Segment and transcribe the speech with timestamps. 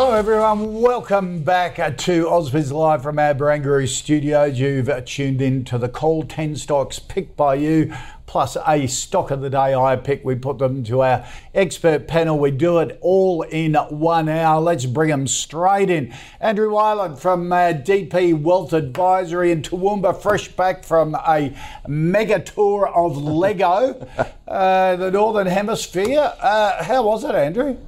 [0.00, 0.80] Hello, everyone.
[0.80, 4.56] Welcome back uh, to Ausbiz Live from our Barangaroo studios.
[4.56, 7.92] You've uh, tuned in to the Call 10 stocks picked by you,
[8.24, 10.24] plus a stock of the day I pick.
[10.24, 12.38] We put them to our expert panel.
[12.38, 14.60] We do it all in one hour.
[14.60, 16.14] Let's bring them straight in.
[16.38, 21.52] Andrew Wielandt from uh, DP Wealth Advisory in Toowoomba, fresh back from a
[21.88, 24.06] mega tour of Lego,
[24.46, 26.34] uh, the Northern Hemisphere.
[26.38, 27.78] Uh, how was it, Andrew?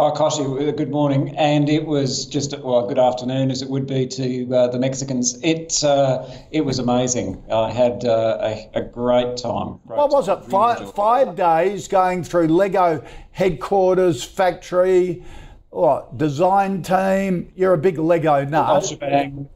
[0.00, 1.36] Oh, Kochie, good morning.
[1.36, 5.36] And it was just, well, good afternoon, as it would be to uh, the Mexicans.
[5.42, 7.42] It uh, it was amazing.
[7.50, 9.80] I had uh, a, a great time.
[9.88, 10.38] Great What was it?
[10.38, 15.24] Really Five, five days going through Lego headquarters, factory,
[15.70, 17.52] what, design team.
[17.54, 18.68] You're a big Lego nut.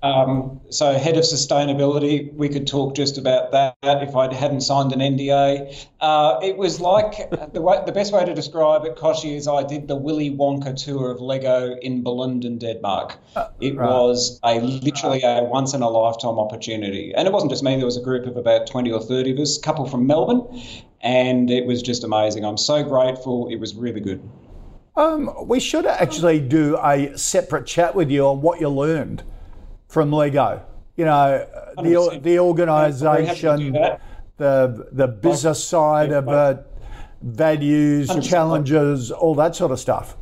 [0.02, 4.92] Um, so, head of sustainability, we could talk just about that if I hadn't signed
[4.92, 5.86] an NDA.
[6.00, 9.62] Uh, it was like the way, the best way to describe it, Kochie, is I
[9.62, 13.16] did the Willy Wonka tour of Lego in Billund, Denmark.
[13.60, 13.88] It right.
[13.88, 17.76] was a literally a once in a lifetime opportunity, and it wasn't just me.
[17.76, 20.42] There was a group of about twenty or thirty of us, a couple from Melbourne,
[21.00, 22.44] and it was just amazing.
[22.44, 23.48] I'm so grateful.
[23.48, 24.20] It was really good.
[24.94, 29.22] Um, we should actually do a separate chat with you on what you learned
[29.88, 30.62] from Lego.
[30.96, 33.72] You know, the, the Very happy to do organisation,
[34.36, 36.66] the, the business side of it,
[37.22, 38.28] values, 100%.
[38.28, 40.16] challenges, all that sort of stuff.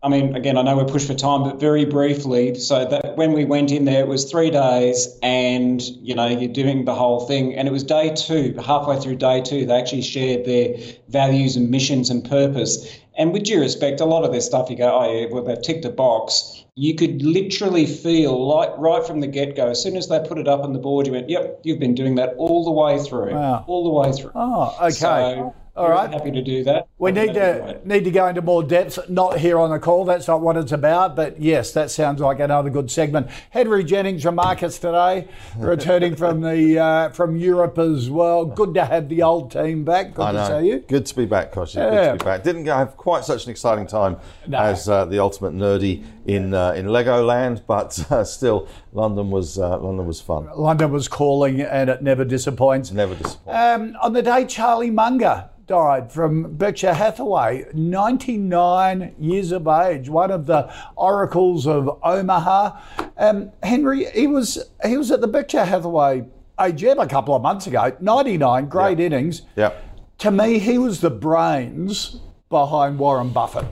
[0.00, 2.54] I mean, again, I know we're pushed for time, but very briefly.
[2.54, 6.52] So that when we went in there, it was three days, and you know, you're
[6.52, 7.54] doing the whole thing.
[7.56, 10.76] And it was day two, halfway through day two, they actually shared their
[11.08, 12.96] values and missions and purpose.
[13.18, 15.60] And with due respect, a lot of their stuff, you go, oh yeah, well they've
[15.60, 16.64] ticked a box.
[16.76, 20.38] You could literally feel like right from the get go, as soon as they put
[20.38, 22.96] it up on the board, you went, yep, you've been doing that all the way
[23.02, 23.64] through, Wow.
[23.66, 24.30] all the way through.
[24.36, 24.90] Oh, okay.
[24.90, 26.12] So, All very right.
[26.12, 26.88] Happy to do that.
[26.98, 27.86] We need to great.
[27.86, 28.98] need to go into more depth.
[29.08, 30.04] Not here on the call.
[30.04, 31.14] That's not what it's about.
[31.16, 33.28] But yes, that sounds like another good segment.
[33.50, 35.28] Henry Jennings from Marcus today,
[35.58, 38.44] returning from the uh, from Europe as well.
[38.44, 40.14] Good to have the old team back.
[40.14, 40.60] Good I to know.
[40.60, 40.78] see you.
[40.80, 41.74] Good to be back, Kochie.
[41.74, 42.12] Good Yeah.
[42.12, 42.42] to be back.
[42.42, 44.16] Didn't have quite such an exciting time
[44.46, 44.58] No.
[44.58, 49.78] as uh, the ultimate nerdy in uh, in Legoland, but uh, still, London was uh,
[49.78, 50.48] London was fun.
[50.54, 52.92] London was calling, and it never disappoints.
[52.92, 53.58] Never disappointed.
[53.58, 60.30] Um, on the day Charlie Munger died from Berkshire Hathaway, 99 years of age, one
[60.30, 62.78] of the oracles of Omaha.
[63.16, 66.24] Um, Henry, he was he was at the Berkshire Hathaway
[66.58, 67.96] AGM a couple of months ago.
[68.00, 69.06] 99, great Yeah.
[69.06, 69.42] innings.
[69.56, 69.72] yeah.
[70.18, 72.16] To me, he was the brains
[72.50, 73.66] behind Warren Buffett.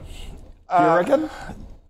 [0.75, 1.29] Do you reckon?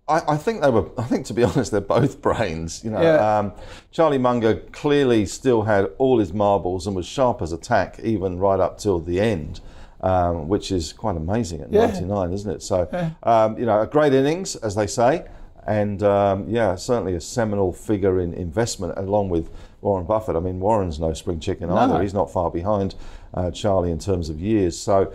[0.08, 0.88] I, I think they were.
[0.98, 2.82] I think, to be honest, they're both brains.
[2.84, 3.38] You know, Yeah.
[3.38, 3.52] um,
[3.90, 8.38] Charlie Munger clearly still had all his marbles and was sharp as a tack, even
[8.38, 9.60] right up till the end,
[10.00, 11.86] um, which is quite amazing at Yeah.
[11.86, 12.62] 99, isn't it?
[12.62, 12.88] So,
[13.22, 15.24] um, you know, a great innings, as they say,
[15.66, 19.50] and um, yeah, certainly a seminal figure in investment, along with
[19.82, 20.34] Warren Buffett.
[20.36, 22.00] I mean, Warren's no spring chicken either.
[22.02, 22.94] He's not far behind
[23.34, 24.78] uh, Charlie in terms of years.
[24.78, 25.12] So.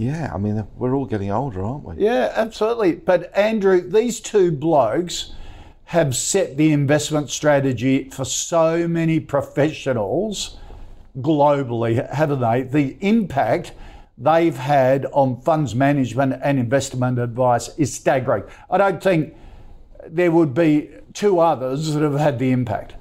[0.00, 1.96] Yeah, I mean, we're all getting older, aren't we?
[2.02, 2.92] Yeah, absolutely.
[2.94, 5.34] But Andrew, these two blokes
[5.84, 10.56] have set the investment strategy for so many professionals
[11.18, 12.62] globally, haven't they?
[12.62, 13.72] The impact
[14.16, 18.44] they've had on funds management and investment advice is staggering.
[18.70, 19.34] I don't think
[20.06, 22.94] there would be two others that have had the impact.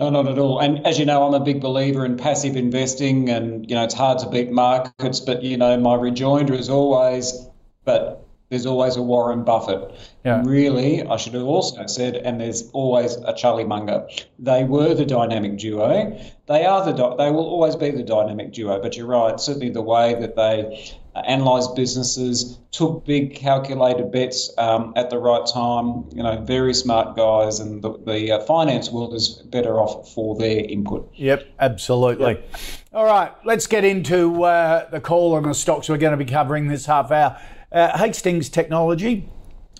[0.00, 0.60] No, not at all.
[0.60, 3.92] And as you know, I'm a big believer in passive investing, and you know it's
[3.92, 5.20] hard to beat markets.
[5.20, 7.46] But you know, my rejoinder is always,
[7.84, 9.94] but there's always a Warren Buffett.
[10.24, 10.42] Yeah.
[10.42, 14.08] Really, I should have also said, and there's always a Charlie Munger.
[14.38, 16.18] They were the dynamic duo.
[16.46, 16.92] They are the.
[16.92, 18.80] Di- they will always be the dynamic duo.
[18.80, 19.38] But you're right.
[19.38, 25.18] Certainly, the way that they uh, analysed businesses, took big calculated bets um, at the
[25.18, 26.04] right time.
[26.14, 30.36] You know, very smart guys, and the, the uh, finance world is better off for
[30.36, 31.10] their input.
[31.14, 32.42] Yep, absolutely.
[32.92, 36.30] All right, let's get into uh, the call on the stocks we're going to be
[36.30, 37.40] covering this half hour.
[37.72, 39.28] Uh, Hastings Technology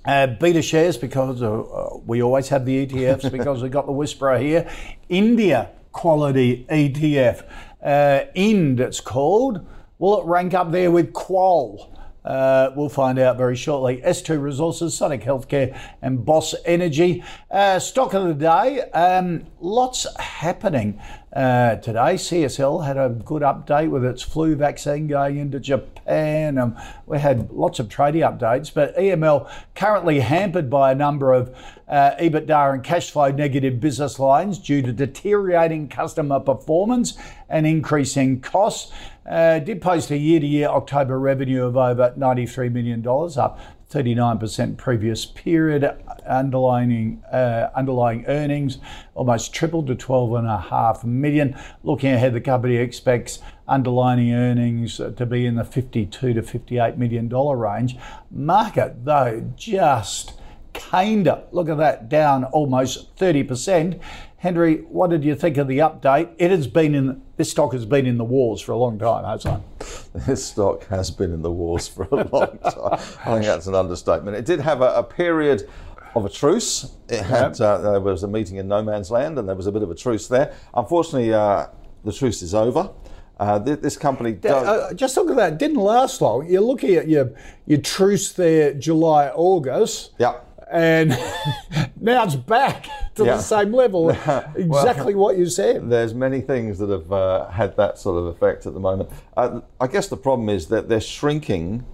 [0.04, 4.70] Uh, Betashares because uh, we always have the ETFs because we've got the whisperer here.
[5.08, 7.44] India quality ETF.
[7.82, 9.66] Uh, IND it's called.
[10.00, 11.94] Will it rank up there with Qual?
[12.25, 13.99] Uh, we'll find out very shortly.
[13.99, 17.23] S2 Resources, Sonic Healthcare, and Boss Energy.
[17.50, 20.99] Uh, stock of the day, um, lots happening
[21.35, 22.14] uh, today.
[22.14, 26.56] CSL had a good update with its flu vaccine going into Japan.
[26.56, 26.76] Um,
[27.06, 31.55] we had lots of trading updates, but EML currently hampered by a number of
[31.88, 37.19] uh, EBITDA and cash flow negative business lines due to deteriorating customer performance
[37.49, 38.93] and increasing costs.
[39.30, 43.06] Uh, did post a year to year October revenue of over $93 million,
[43.38, 45.88] up 39% previous period.
[46.26, 48.78] Underlying, uh, underlying earnings
[49.14, 51.56] almost tripled to 12.5 million.
[51.84, 53.38] Looking ahead, the company expects
[53.68, 57.96] underlying earnings to be in the 52 to 58 million dollar range.
[58.32, 60.40] Market, though, just
[60.72, 64.00] Kinder, look at that, down almost 30%.
[64.40, 66.31] Henry, what did you think of the update?
[66.38, 69.22] It has been in this stock has been in the wars for a long time,
[69.22, 69.87] hasn't it?
[70.26, 72.92] This stock has been in the wars for a long time.
[72.92, 74.38] I think that's an understatement.
[74.38, 75.69] It did have a, a period
[76.14, 76.90] of a truce.
[77.10, 79.72] It had uh, there was a meeting in no man's land, and there was a
[79.72, 80.54] bit of a truce there.
[80.72, 81.66] Unfortunately, uh,
[82.04, 82.90] the truce is over.
[83.38, 84.66] Uh, this company does.
[84.66, 85.52] Uh, just look at that.
[85.52, 86.46] It didn't last long.
[86.48, 87.32] You're looking at your
[87.66, 90.12] your truce there, July, August.
[90.19, 90.40] Yeah
[90.70, 91.11] and
[92.00, 92.84] now it's back
[93.17, 93.37] to yeah.
[93.37, 94.11] the same level.
[94.56, 95.90] exactly well, what you said.
[95.90, 99.11] There's many things that have uh, had that sort of effect at the moment.
[99.37, 101.84] Uh, I guess the problem is that they're shrinking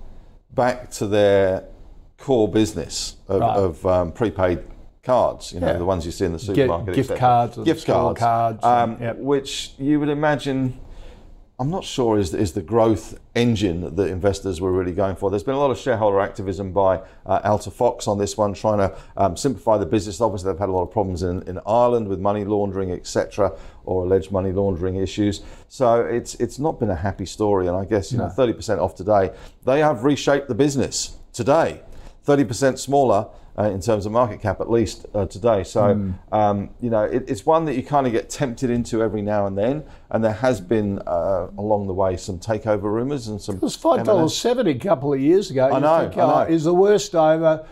[0.55, 1.65] back to their
[2.19, 3.57] core business of, right.
[3.57, 4.63] of um, prepaid
[5.03, 5.53] cards.
[5.53, 5.79] You know, yeah.
[5.79, 6.95] the ones you see in the supermarket.
[6.95, 9.17] gift cards, gift cards, cards um, yep.
[9.19, 10.79] which you would imagine
[11.59, 15.31] I'm not sure is, is the growth engine that investors were really going for.
[15.31, 18.79] There's been a lot of shareholder activism by uh, Alta Fox on this one, trying
[18.79, 20.21] to um, simplify the business.
[20.21, 24.05] Obviously, they've had a lot of problems in, in Ireland with money laundering, etc., or
[24.05, 25.43] alleged money laundering issues.
[25.69, 27.69] So it's it's not been a happy story.
[27.69, 28.27] And I guess you no.
[28.27, 29.31] know, 30% off today.
[29.65, 31.81] They have reshaped the business today.
[32.27, 33.29] 30% smaller
[33.59, 35.65] uh, in terms of market cap, at least uh, today.
[35.65, 36.15] So, mm.
[36.33, 39.47] um, you know, it, it's one that you kind of get tempted into every now
[39.47, 39.85] and then.
[40.11, 43.57] And there has been uh, along the way some takeover rumours and some.
[43.57, 45.71] It was five dollars seventy a couple of years ago.
[45.73, 46.01] I know.
[46.09, 46.53] Think, I know.
[46.53, 47.67] is the worst over uh,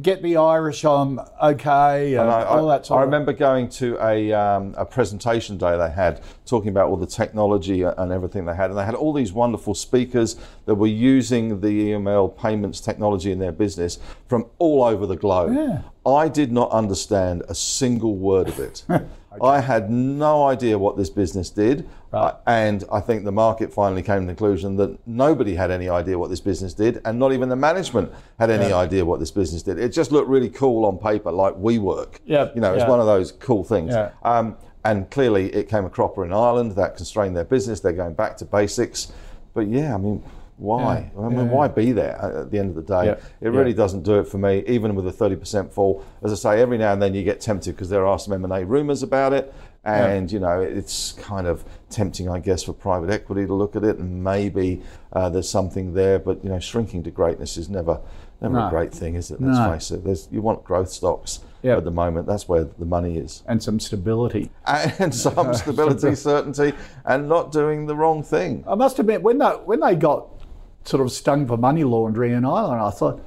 [0.00, 4.74] get the Irish on okay, and I, all that I remember going to a, um,
[4.78, 8.78] a presentation day they had talking about all the technology and everything they had, and
[8.78, 10.36] they had all these wonderful speakers
[10.66, 15.54] that were using the EML payments technology in their business from all over the globe.
[15.54, 15.82] Yeah.
[16.14, 18.84] I did not understand a single word of it.
[19.30, 19.46] Okay.
[19.46, 21.88] I had no idea what this business did.
[22.10, 22.34] Right.
[22.46, 26.18] and I think the market finally came to the conclusion that nobody had any idea
[26.18, 28.76] what this business did, and not even the management had any yeah.
[28.76, 29.78] idea what this business did.
[29.78, 32.20] It just looked really cool on paper, like WeWork.
[32.24, 32.48] Yeah.
[32.54, 32.88] You know, it's yeah.
[32.88, 33.92] one of those cool things.
[33.92, 34.12] Yeah.
[34.22, 37.80] Um, and clearly it came a cropper in Ireland that constrained their business.
[37.80, 39.12] They're going back to basics.
[39.52, 40.24] But yeah, I mean,
[40.58, 41.10] why?
[41.14, 43.06] Yeah, I mean, yeah, why be there at the end of the day?
[43.06, 46.04] Yeah, it really doesn't do it for me, even with a 30% fall.
[46.22, 48.64] As I say, every now and then you get tempted because there are some M&A
[48.64, 49.54] rumours about it.
[49.84, 53.84] And, you know, it's kind of tempting, I guess, for private equity to look at
[53.84, 54.82] it and maybe
[55.14, 56.18] uh, there's something there.
[56.18, 58.00] But, you know, shrinking to greatness is never
[58.40, 58.66] never no.
[58.66, 59.40] a great thing, is it?
[59.40, 59.72] Let's no.
[59.72, 60.04] face it.
[60.04, 61.78] There's, you want growth stocks yep.
[61.78, 62.26] at the moment.
[62.26, 63.42] That's where the money is.
[63.46, 64.50] And some stability.
[64.66, 66.72] And some stability, certainty,
[67.04, 68.64] and not doing the wrong thing.
[68.66, 70.37] I must admit, when they, when they got
[70.84, 72.80] sort of stung for money laundering in Ireland.
[72.80, 73.24] I thought,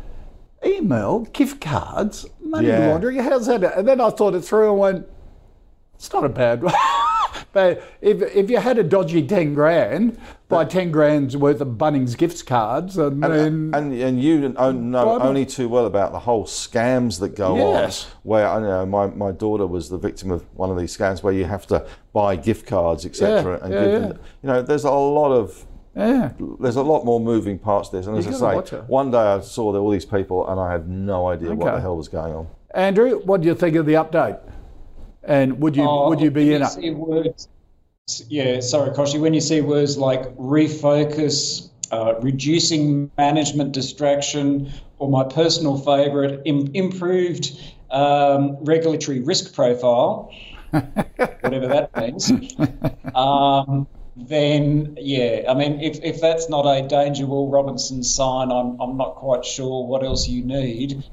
[0.64, 2.88] EML, gift cards, money yeah.
[2.88, 3.64] laundering, how's that?
[3.78, 5.08] And then I thought it through and went,
[5.96, 6.74] it's not a bad one.
[7.52, 12.18] but if, if you had a dodgy 10 grand, buy 10 grand's worth of Bunnings
[12.18, 13.76] gift cards and, and.
[13.76, 18.06] And, and you know only too well about the whole scams that go yes.
[18.06, 18.12] on.
[18.24, 21.34] Where I know my, my daughter was the victim of one of these scams where
[21.34, 23.58] you have to buy gift cards, etc.
[23.58, 24.20] Yeah, and yeah, give them.
[24.44, 26.32] You know, there's a lot of yeah.
[26.60, 28.08] There's a lot more moving parts to this.
[28.08, 31.28] And as I say, one day I saw all these people and I had no
[31.28, 31.58] idea okay.
[31.58, 32.48] what the hell was going on.
[32.74, 34.40] Andrew, what do you think of the update?
[35.24, 36.96] And would you oh, would you be in it?
[36.96, 37.48] Words,
[38.28, 39.20] yeah, sorry, Kochie.
[39.20, 46.72] When you see words like refocus, uh, reducing management distraction, or my personal favourite, Im-
[46.74, 47.52] improved
[47.92, 50.34] um, regulatory risk profile,
[50.72, 52.32] whatever that means.
[53.14, 53.88] Um,
[54.28, 58.98] then yeah, I mean, if, if that's not a Danger Will Robinson sign, I'm, I'm
[58.98, 61.04] not quite sure what else you need.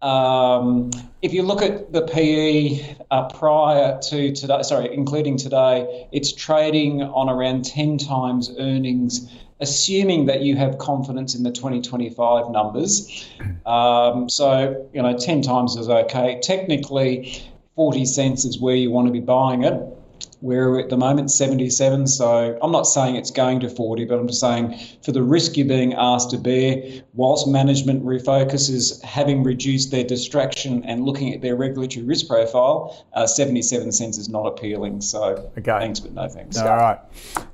[0.00, 0.90] Um,
[1.22, 7.02] if you look at the PE uh, prior to today, sorry, including today, it's trading
[7.02, 9.28] on around 10 times earnings
[9.60, 13.28] assuming that you have confidence in the 2025 numbers.
[13.66, 16.38] Um, so, you know, 10 times is okay.
[16.42, 17.42] Technically,
[17.74, 19.97] 40 cents is where you want to be buying it.
[20.40, 24.28] We're at the moment 77, so I'm not saying it's going to 40, but I'm
[24.28, 26.80] just saying for the risk you're being asked to bear,
[27.14, 33.26] whilst management refocuses having reduced their distraction and looking at their regulatory risk profile, uh,
[33.26, 35.00] 77 cents is not appealing.
[35.00, 35.78] So Okay.
[35.80, 36.56] thanks, but no thanks.
[36.58, 36.98] All right.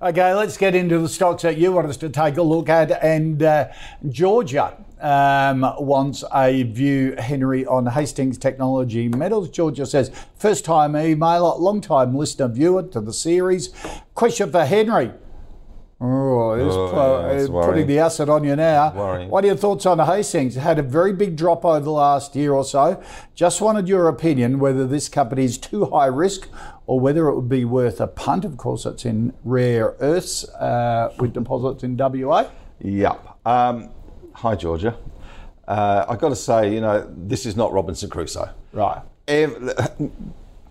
[0.03, 2.91] Okay, let's get into the stocks that you want us to take a look at.
[3.03, 3.69] And uh,
[4.11, 9.49] Georgia um, wants a view, Henry, on Hastings Technology Metals.
[9.51, 13.69] Georgia says, first time emailer, long time listener, viewer to the series.
[14.15, 15.13] Question for Henry.
[16.01, 17.87] Oh, it's Oh, it's putting worrying.
[17.87, 18.93] the acid on you now.
[18.95, 19.31] Worrying.
[19.31, 20.55] What are your thoughts on Hastings?
[20.57, 23.03] Had a very big drop over the last year or so.
[23.35, 26.49] Just wanted your opinion whether this company is too high risk
[26.87, 28.45] or whether it would be worth a punt.
[28.45, 32.51] Of course, it's in rare earths uh, with deposits in WA.
[32.81, 33.47] Yep.
[33.47, 33.89] Um,
[34.35, 34.97] hi, Georgia.
[35.67, 38.51] Uh, I've got to say, you know, this is not Robinson Crusoe.
[38.73, 39.03] Right.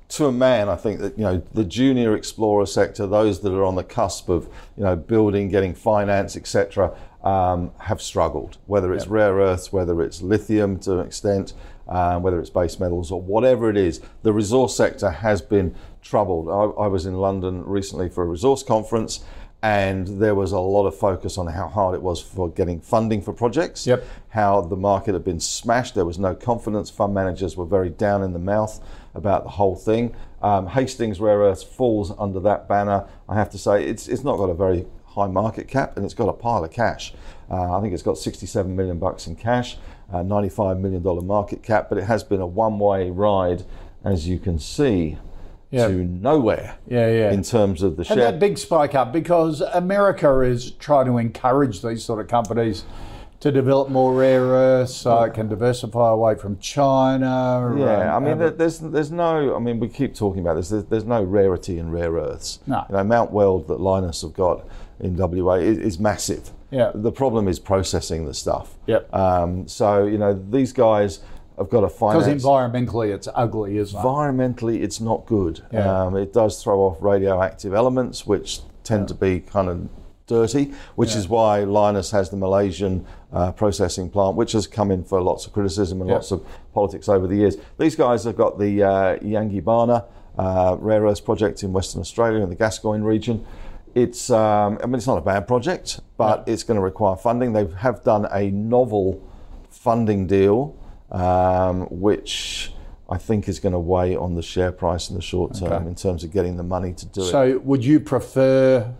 [0.10, 3.63] To a man, I think that you know the junior explorer sector, those that are
[3.63, 8.58] on the cusp of you know building, getting finance, etc., um, have struggled.
[8.67, 11.53] Whether it's rare earths, whether it's lithium to an extent,
[11.88, 16.48] um, whether it's base metals or whatever it is, the resource sector has been troubled.
[16.48, 19.24] I, I was in London recently for a resource conference.
[19.63, 23.22] And there was a lot of focus on how hard it was for getting funding
[23.22, 24.03] for projects Yep.
[24.27, 25.96] how the market had been smashed.
[25.96, 26.89] There was no confidence.
[26.89, 28.82] Fund managers were very down in the mouth
[29.15, 30.13] about the whole thing.
[30.41, 33.05] Um, Hastings Rare Earths falls under that banner.
[33.29, 36.13] I have to say, it's, it's not got a very high market cap and it's
[36.13, 37.13] got a pile of cash.
[37.50, 39.77] Uh, I think it's got 67 million bucks in cash,
[40.12, 43.63] uh, 95 million dollar market cap, but it has been a one-way ride,
[44.03, 45.17] as you can see,
[45.74, 45.88] Yeah.
[45.88, 46.77] to nowhere.
[46.88, 47.32] Yeah, yeah.
[47.32, 48.18] In terms of the share.
[48.18, 52.86] that big spike up because America is trying to encourage these sort of companies
[53.44, 57.75] to develop more rare earths so it can diversify away from China.
[57.77, 59.53] Yeah, I mean, there's there's no.
[59.53, 60.70] I mean, we keep talking about this.
[60.70, 62.60] There's, there's no rarity in rare earths.
[62.68, 62.86] No.
[62.88, 64.65] You know, Mount Weld that Lynas have got
[65.01, 66.51] in WA is, is massive.
[66.72, 66.92] Yeah.
[66.96, 68.75] The problem is processing the stuff.
[68.88, 69.13] Yep.
[69.13, 71.20] Um, so you know, these guys
[71.57, 74.03] have got to because environmentally it's ugly, isn't it?
[74.03, 75.63] Environmentally, it's not good.
[75.72, 76.03] Yeah.
[76.03, 79.89] Um, it does throw off radioactive elements, which tend to be kind of
[80.25, 85.03] dirty, which is why Lynas has the Malaysian uh, processing plant, which has come in
[85.03, 86.15] for lots of criticism and Yeah.
[86.15, 87.57] lots of politics over the years.
[87.77, 90.05] These guys have got the uh, Yangibana
[90.38, 93.45] uh, rare earths project in Western Australia in the Gascoyne region.
[93.93, 97.53] It's, um, I mean, it's not a bad project, but it's going to require funding.
[97.53, 99.22] They have done a novel
[99.69, 100.75] funding deal,
[101.13, 102.74] um, which
[103.10, 105.86] I think is going to weigh on the share price in the short term Okay.
[105.88, 107.25] in terms of getting the money to do it.
[107.25, 108.93] So would you prefer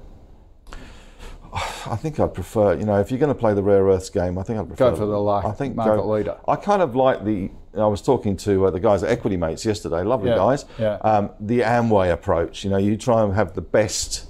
[1.54, 4.38] I think I'd prefer, you know, if you're going to play the rare earths game,
[4.38, 6.38] I think I'd prefer Go for the like I think market go- leader.
[6.48, 7.52] I kind of like the.
[7.76, 10.66] I was talking to uh, the guys at Equity Mates yesterday, lovely Yeah, guys.
[10.78, 10.96] yeah.
[10.98, 14.28] Um, the Amway approach, you know, you try and have the best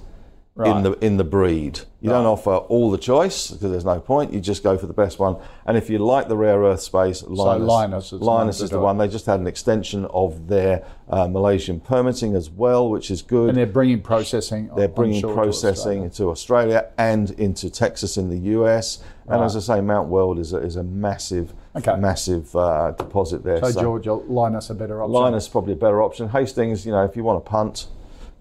[0.56, 0.76] Right.
[0.76, 1.80] in the in the breed.
[2.00, 4.32] You don't offer all the choice because there's no point.
[4.32, 5.36] You just go for the best one.
[5.66, 8.70] And if you like the rare earth space, Lynas, Lynas is the one Lynas is
[8.70, 8.98] the one.
[8.98, 13.48] They just had an extension of their uh, Malaysian permitting as well, which is good.
[13.48, 16.10] and they're bringing processing They're bringing sure, to processing Australia.
[16.10, 19.02] to Australia and into Texas in the US.
[19.26, 21.96] And as I say, Mount Weld is a, is a massive, Okay.
[21.96, 23.58] massive uh, deposit there.
[23.64, 25.14] So Georgia, Lynas a better option.
[25.14, 26.28] Lynas probably a better option.
[26.28, 27.88] Hastings, you know, if you want to punt,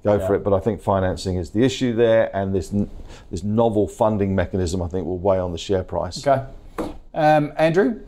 [0.03, 0.43] go for it.
[0.43, 2.73] But I think financing is the issue there, and this
[3.31, 6.25] this novel funding mechanism, I think, will weigh on the share price.
[6.25, 6.45] Okay.
[7.13, 8.01] Um, Andrew?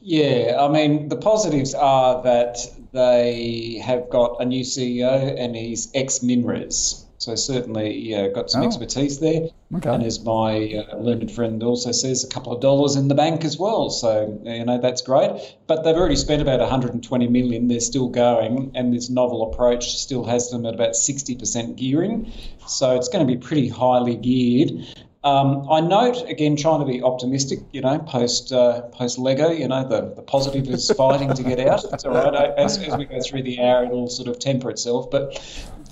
[0.00, 2.56] Yeah, I mean, the positives are that
[2.92, 7.04] they have got a new CEO and he's ex Minres.
[7.20, 8.66] So certainly, yeah, got some Oh.
[8.66, 9.48] expertise there.
[9.74, 9.90] Okay.
[9.90, 13.44] And as my uh, learned friend also says, a couple of dollars in the bank
[13.44, 13.90] as well.
[13.90, 15.32] So you know that's great.
[15.66, 17.66] But they've already spent about 120 million.
[17.66, 22.32] They're still going, and this novel approach still has them at about 60% gearing.
[22.68, 24.70] So it's going to be pretty highly geared.
[25.24, 27.58] Um, I note again, trying to be optimistic.
[27.72, 31.58] You know, post uh, post Lego, you know, the, the positive is fighting to get
[31.58, 31.82] out.
[31.92, 32.52] It's all right.
[32.56, 35.10] As, as we go through the hour, it'll sort of temper itself.
[35.10, 35.36] But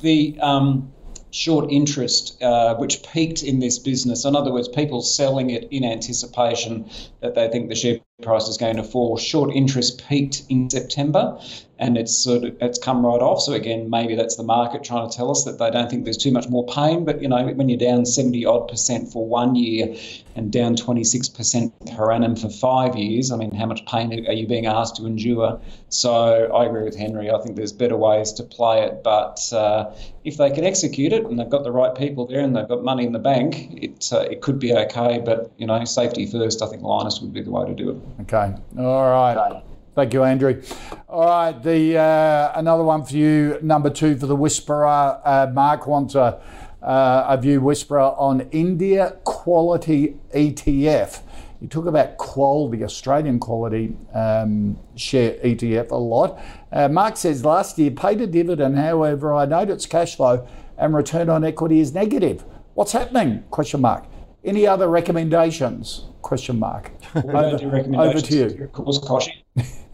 [0.00, 0.92] the um,
[1.36, 4.24] short interest, uh, which peaked in this business.
[4.24, 6.88] In other words, people selling it in anticipation
[7.20, 9.18] that they think the share price is going to fall.
[9.18, 11.38] Short interest peaked in September,
[11.78, 13.42] and it's sort of it's come right off.
[13.42, 16.16] So again, maybe that's the market trying to tell us that they don't think there's
[16.16, 17.04] too much more pain.
[17.04, 19.94] But you know, when you're down 70 odd percent for one year
[20.34, 24.32] and down 26 percent per annum for five years, I mean, how much pain are
[24.32, 25.60] you being asked to endure?
[25.90, 27.30] So I agree with Henry.
[27.30, 29.94] I think there's better ways to play it, but uh,
[30.24, 32.82] if they can execute it and they've got the right people there and they've got
[32.82, 35.20] money in the bank, it uh, it could be okay.
[35.22, 36.62] But you know, safety first.
[36.62, 38.05] I think Lynas would be the way to do it.
[38.22, 38.54] Okay.
[38.78, 39.36] All right.
[39.36, 39.62] Okay.
[39.96, 40.62] Thank you, Andrew.
[41.08, 45.18] All right, the uh, another one for you, number two for the Whisperer.
[45.24, 46.38] Uh, Mark wants a,
[46.82, 51.22] uh, a view Whisperer on India quality ETF.
[51.62, 56.38] You talk about quality, Australian quality um, share ETF a lot.
[56.70, 60.46] Uh, Mark says last year paid a dividend, however, I note its cash flow
[60.76, 62.44] and return on equity is negative.
[62.74, 63.44] What's happening?
[63.50, 64.04] Question mark.
[64.46, 66.04] Any other recommendations?
[66.22, 66.92] Question mark.
[67.14, 68.14] We don't do recommendations.
[68.14, 68.64] Over to you.
[68.64, 69.42] Of course, Kochie.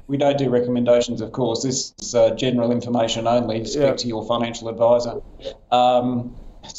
[0.09, 1.63] we don't do recommendations, of course.
[1.63, 3.65] This is uh, general information only.
[3.65, 3.97] Speak yep.
[3.99, 5.23] to your financial advisor.
[5.71, 6.37] Um,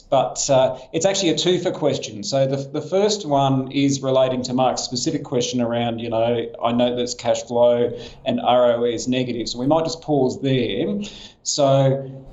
[0.09, 2.23] but uh, it's actually a two for question.
[2.23, 6.71] So the, the first one is relating to Mark's specific question around, you know, I
[6.71, 7.91] know there's cash flow
[8.25, 9.49] and ROE is negative.
[9.49, 11.01] So we might just pause there.
[11.41, 12.23] So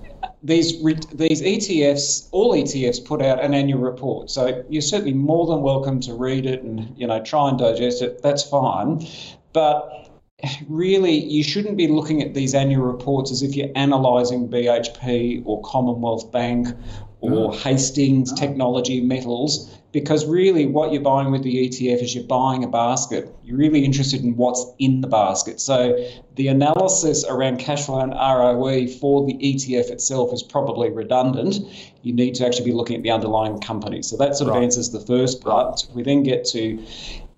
[0.42, 4.30] these these ETFs, all ETFs, put out an annual report.
[4.30, 8.02] So you're certainly more than welcome to read it and you know try and digest
[8.02, 8.22] it.
[8.22, 9.06] That's fine,
[9.52, 10.08] but
[10.68, 15.60] really you shouldn't be looking at these annual reports as if you're analysing BHP or
[15.62, 16.68] Commonwealth Bank
[17.20, 22.62] or Hastings Technology Metals because really what you're buying with the ETF is you're buying
[22.62, 23.34] a basket.
[23.42, 25.60] You're really interested in what's in the basket.
[25.60, 25.96] So
[26.36, 31.56] the analysis around cash flow and ROE for the ETF itself is probably redundant.
[32.02, 34.02] You need to actually be looking at the underlying company.
[34.02, 35.86] So that sort of answers the first part.
[35.92, 36.78] We then get to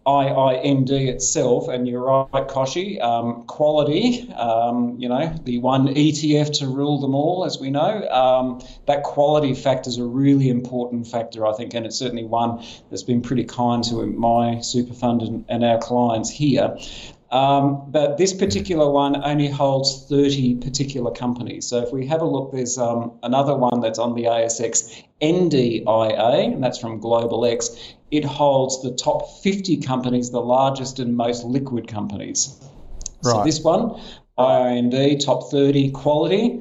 [0.07, 6.67] IIND itself, and you're right, Kochie, um, quality, um, you know, the one ETF to
[6.67, 11.47] rule them all, as we know, um, that quality factor is a really important factor,
[11.47, 15.45] I think, and it's certainly one that's been pretty kind to my super fund and,
[15.49, 16.77] and our clients here.
[17.33, 21.67] Um, but this particular one only holds 30 particular companies.
[21.67, 26.53] So if we have a look, there's um, another one that's on the ASX, NDIA,
[26.53, 27.95] and that's from Global X.
[28.11, 32.61] It holds the top 50 companies, the largest and most liquid companies.
[33.25, 33.33] Right.
[33.33, 33.99] So this one,
[34.39, 36.61] IIND, top 30 quality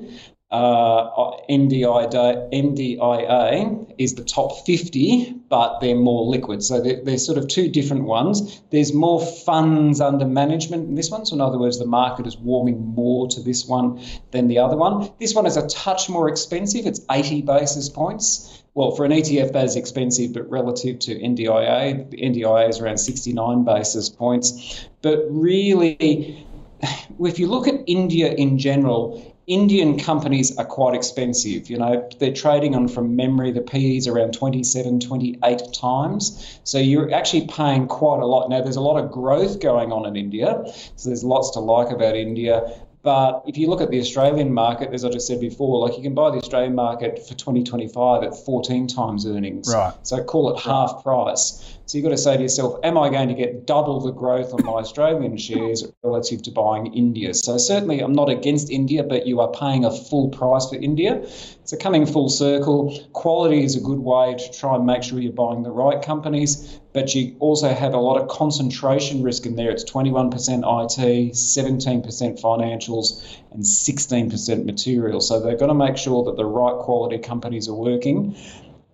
[0.52, 6.64] uh, NDIA, NDIA is the top 50, but they're more liquid.
[6.64, 8.62] So they're, they're, sort of two different ones.
[8.72, 11.26] There's more funds under management in this one.
[11.26, 14.78] So, in other words, the market is warming more to this one than the other
[14.78, 15.12] one.
[15.20, 16.86] This one is a touch more expensive.
[16.86, 18.64] It's 80 basis points.
[18.76, 23.66] Well, for an ETF, that is expensive, but relative to NDIA, NDIA is around 69
[23.66, 24.88] basis points.
[25.02, 26.48] But really,
[27.20, 31.70] if you look at India in general, Indian companies are quite expensive.
[31.70, 36.60] You know, they're trading on from memory, the PEs around 27, 28 times.
[36.64, 38.50] So you're actually paying quite a lot.
[38.50, 40.64] Now, there's a lot of growth going on in India.
[40.96, 42.62] So there's lots to like about India.
[43.04, 46.04] But if you look at the Australian market, as I just said before, like you
[46.04, 49.74] can buy the Australian market for 2025 at 14 times earnings.
[49.74, 49.94] Right.
[50.04, 51.80] So call it half price.
[51.88, 54.54] So you've got to say to yourself, am I going to get double the growth
[54.54, 57.34] on my Australian shares relative to buying India?
[57.34, 61.28] So certainly I'm not against India, but you are paying a full price for India.
[61.66, 65.34] So coming full circle, quality is a good way to try and make sure you're
[65.34, 69.70] buying the right companies, but you also have a lot of concentration risk in there.
[69.70, 75.22] It's 21% IT, 17% financials, and 16% material.
[75.22, 78.36] So they've got to make sure that the right quality companies are working.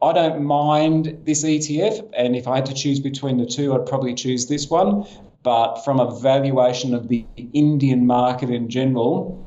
[0.01, 3.88] I don't mind this ETF, and if I had to choose between the two, I'd
[3.88, 5.05] probably choose this one.
[5.41, 9.43] But from a valuation of the Indian market in general,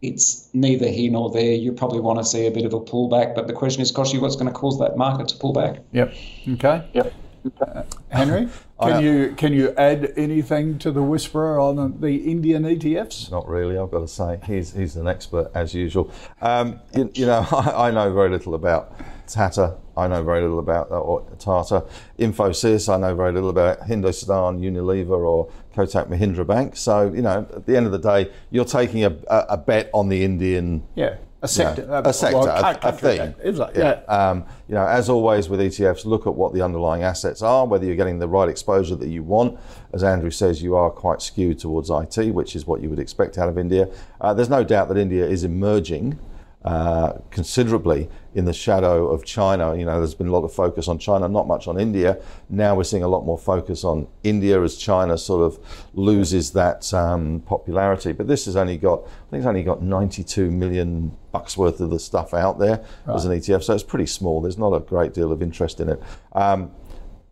[0.00, 1.52] it's neither here nor there.
[1.52, 4.20] You probably want to see a bit of a pullback, but the question is, Kochie,
[4.20, 5.80] what's going to cause that market to pull back?
[5.92, 6.14] Yep.
[6.52, 6.88] Okay.
[6.94, 7.12] Yep.
[7.60, 8.48] Uh, Henry,
[8.80, 13.30] can you can you add anything to the whisperer on the Indian ETFs?
[13.30, 13.78] Not really.
[13.78, 16.12] I've got to say he's he's an expert as usual.
[16.40, 18.92] Um, you, you, know, I, I, know very little about
[19.26, 19.76] Tata.
[19.96, 21.84] I know very little about or Tata.
[22.18, 22.92] Infosys.
[22.92, 26.76] I know very little about Hindustan Unilever or Kotak Mahindra Bank.
[26.76, 29.90] So you know, at the end of the day, you're taking a, a, a bet
[29.94, 30.86] on the Indian.
[30.94, 33.34] Yeah a sector, yeah, a, sector, well, a, a thing.
[33.56, 34.00] Like, yeah.
[34.06, 34.14] yeah.
[34.14, 37.86] Um, you know, as always with ETFs, look at what the underlying assets are, whether
[37.86, 39.58] you're getting the right exposure that you want.
[39.92, 43.38] As Andrew says, you are quite skewed towards IT, which is what you would expect
[43.38, 43.88] out of India.
[44.20, 46.18] Uh, there's no doubt that India is emerging
[46.64, 49.76] uh, considerably in the shadow of China.
[49.76, 52.18] You know, there's been a lot of focus on China, not much on India.
[52.48, 56.92] Now we're seeing a lot more focus on India as China sort of loses that
[56.94, 58.12] um, popularity.
[58.12, 61.90] But this has only got, I think it's only got 92 million bucks worth of
[61.90, 64.40] the stuff out there as an ETF, so it's pretty small.
[64.40, 66.02] There's not a great deal of interest in it.
[66.32, 66.72] Um,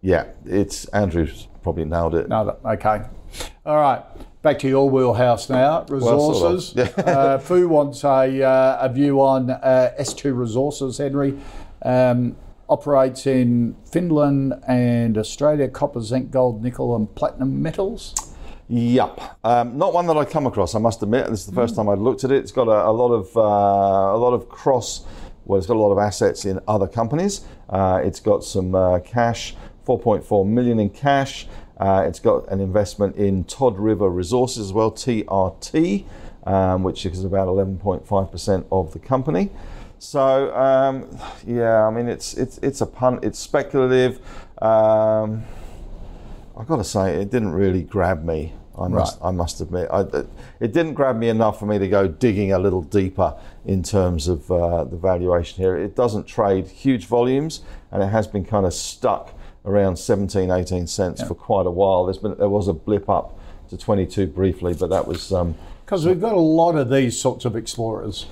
[0.01, 2.29] yeah, it's Andrew's probably nailed it.
[2.29, 3.03] No, okay.
[3.67, 4.03] All right.
[4.49, 5.85] Back to your wheelhouse now.
[5.91, 6.75] Resources.
[6.75, 11.39] Well, sort of, uh, Fu wants a, uh, a view on uh, S2 Resources, Henry.
[11.83, 12.35] Um,
[12.67, 18.15] operates in Finland and Australia, copper, zinc, gold, nickel, and platinum metals.
[18.69, 20.75] Yup, um, not one that I come across.
[20.75, 22.39] I must admit, this is the first time I'd looked at it.
[22.39, 25.05] It's got a, a lot of uh, a lot of cross.
[25.45, 27.43] Well, it's got a lot of assets in other companies.
[27.69, 29.57] Uh, it's got some uh, cash,
[29.87, 31.47] 4.4 million in cash.
[31.79, 36.05] Uh, it's got an investment in Todd River Resources as well, TRT,
[36.45, 39.51] um, which is about 11.5% of the company.
[40.01, 41.09] So um,
[41.45, 43.25] yeah, I mean it's it's it's a punt.
[43.25, 44.21] It's speculative.
[44.63, 45.45] Um,
[46.57, 48.53] I've got to say, it didn't really grab me.
[48.77, 50.03] I must, I must admit, I,
[50.61, 54.29] it didn't grab me enough for me to go digging a little deeper in terms
[54.29, 55.77] of uh, the valuation here.
[55.77, 59.35] It doesn't trade huge volumes, and it has been kind of stuck
[59.69, 62.07] around 17, 18 cents for quite a while.
[62.07, 65.55] There's been there was a blip up to 22 briefly, but that was um,
[65.85, 68.27] Because we've got a lot of these sorts of explorers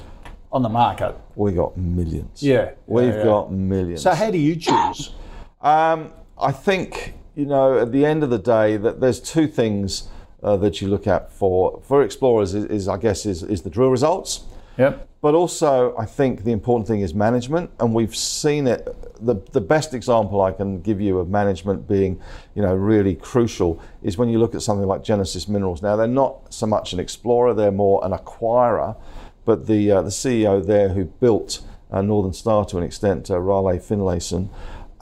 [0.50, 1.14] on the market.
[1.34, 2.42] we got millions.
[2.42, 3.24] Yeah, we've yeah, yeah.
[3.24, 4.02] got millions.
[4.02, 5.12] So, how do you choose?
[5.60, 10.08] Um, I think you know at the end of the day that there's two things
[10.42, 13.70] uh, that you look at for for explorers is, is I guess is, is the
[13.70, 14.44] drill results.
[14.78, 15.08] Yep.
[15.22, 18.86] But also, I think the important thing is management, and we've seen it.
[19.24, 22.20] The, the best example I can give you of management being,
[22.54, 25.82] you know, really crucial is when you look at something like Genesis Minerals.
[25.82, 28.96] Now, they're not so much an explorer; they're more an acquirer.
[29.44, 31.60] But the uh, the CEO there, who built
[31.90, 34.50] uh, Northern Star to an extent, uh, Raleigh Finlayson,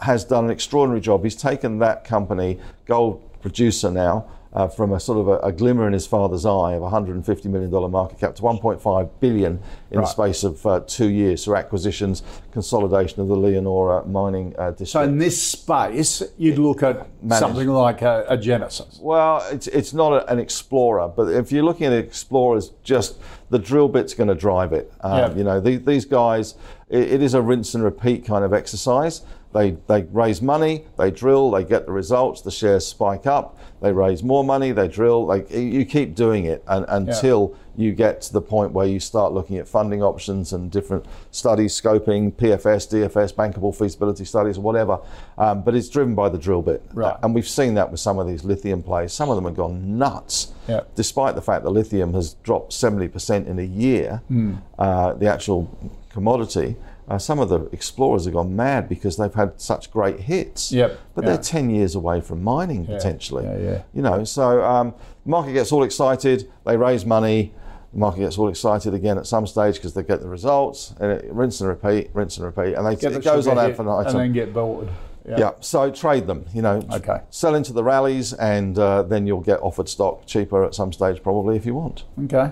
[0.01, 1.25] has done an extraordinary job.
[1.25, 5.87] He's taken that company, gold producer now, uh, from a sort of a, a glimmer
[5.87, 10.07] in his father's eye of 150 million dollar market cap to 1.5 billion in the
[10.07, 14.91] space of uh, two years through acquisitions, consolidation of the Leonora mining uh, district.
[14.91, 17.41] So, in this space, you'd look at Managed.
[17.41, 18.99] something like a, a Genesis.
[19.03, 23.19] Well, it's it's not a, an explorer, but if you're looking at explorers, just
[23.51, 24.93] the drill bit's going to drive it.
[25.01, 25.35] Um, Yeah.
[25.35, 26.55] You know, the, these guys,
[26.89, 29.23] it, it is a rinse and repeat kind of exercise.
[29.53, 33.57] They they raise money, they drill, they get the results, the shares spike up.
[33.85, 35.27] They raise more money, they drill.
[35.27, 39.35] Like you keep doing it un until you get to the point where you start
[39.35, 45.01] looking at funding options and different studies, scoping, PFS, DFS, bankable feasibility studies, whatever.
[45.37, 47.15] Um, but it's driven by the drill bit, Right.
[47.23, 49.13] and we've seen that with some of these lithium plays.
[49.13, 50.81] Some of them have gone nuts, Yeah.
[50.95, 54.55] despite the fact that lithium has dropped 70% in a year, Hmm.
[54.79, 55.69] uh, the actual
[56.11, 56.77] commodity.
[57.09, 60.73] Uh, some of the explorers have gone mad because they've had such great hits.
[60.73, 61.31] Yep, But yeah.
[61.31, 63.45] they're 10 years away from mining potentially.
[63.45, 63.83] yeah, yeah.
[63.93, 67.53] You know, so um, the market gets all excited, they raise money,
[67.93, 71.13] the market gets all excited again at some stage because they get the results, and
[71.13, 74.07] it rinse and repeat, rinse and repeat, and they, Get it goes on ad infinitum.
[74.07, 74.89] And then get bored.
[75.27, 75.53] Yeah.
[75.61, 76.45] So trade them.
[76.53, 76.83] You know.
[76.93, 77.21] Okay.
[77.31, 81.23] Sell into the rallies, and uh, then you'll get offered stock cheaper at some stage,
[81.23, 82.05] probably if you want.
[82.25, 82.51] Okay.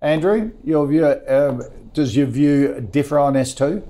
[0.00, 1.62] Andrew, your view, um,
[1.98, 3.82] does your view differ on S2?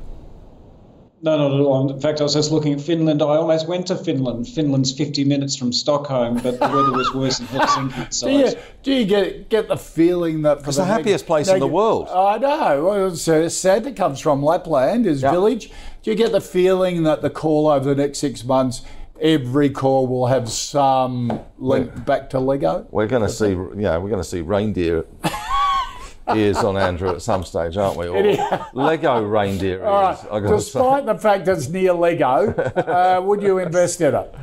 [1.20, 1.90] No, not at all.
[1.90, 3.20] In fact, I was just looking at Finland.
[3.20, 4.48] I almost went to Finland.
[4.48, 8.10] Finland's 50 minutes from Stockholm, but the weather was worse in Helsinki.
[8.12, 11.48] So Do you, do you get get the feeling that for It's the happiest place
[11.48, 12.08] in the world.
[12.08, 12.84] I know.
[12.86, 15.32] Well, it's uh, sad that comes from Lapland, his Yeah.
[15.32, 15.70] village.
[16.02, 18.82] Do you get the feeling that the call over the next six months,
[19.20, 22.86] every call will have some link back to Lego?
[22.90, 23.50] We're going to see.
[23.76, 25.04] Yeah, we're going to see reindeer
[26.34, 28.08] ears on Andrew at some stage, aren't we?
[28.08, 28.22] Or
[28.72, 29.82] Lego reindeer ears.
[29.82, 30.18] All right.
[30.30, 30.78] I gotta say.
[30.78, 34.34] Despite the fact it's near Lego, uh, would you invest in it?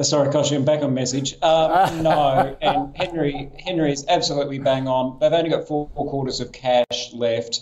[0.00, 1.34] Uh, sorry, Kochie, I'm back on message.
[1.42, 5.18] Um, no, and Henry Henry is absolutely bang on.
[5.20, 7.60] They've only got four quarters of cash left.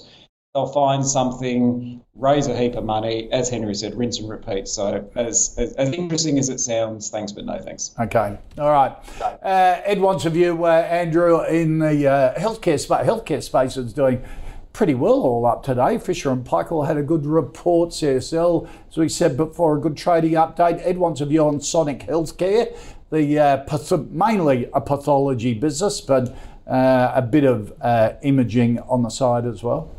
[0.54, 4.66] They'll find something, raise a heap of money, as Henry said, rinse and repeat.
[4.66, 7.94] So, as as, as interesting as it sounds, thanks but no thanks.
[8.00, 8.38] Okay.
[8.56, 8.92] All right.
[9.20, 13.06] Uh, Ed wants a view, uh, Andrew, in the uh, healthcare space.
[13.06, 14.24] Healthcare space is doing
[14.72, 15.98] pretty well all up today.
[15.98, 17.90] Fisher and Paykel had a good report.
[17.90, 20.80] CSL, as we said before, a good trading update.
[20.82, 22.74] Ed wants a view on Sonic Healthcare,
[23.10, 26.34] the uh, mainly a pathology business, but
[26.66, 29.94] uh, a bit of uh, imaging on the side as well.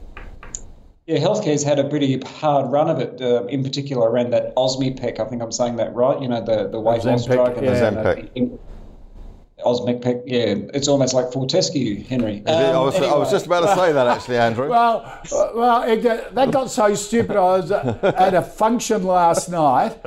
[1.09, 3.19] Yeah, healthcare's had a pretty hard run of it.
[3.19, 5.19] Uh, in particular, around that Osmipec.
[5.19, 6.21] I think I'm saying that right.
[6.21, 7.57] You know, the the weight loss drug.
[7.57, 7.89] and yeah.
[7.89, 8.59] the-
[9.65, 10.23] Ozempic.
[10.23, 12.43] the- yeah, it's almost like Fortescue, Henry.
[12.45, 14.69] Um, I, was, I was just about to say that actually, Andrew.
[14.69, 15.19] Well,
[15.55, 17.35] well, it, got- that got so stupid.
[17.37, 19.97] I was at a function last night,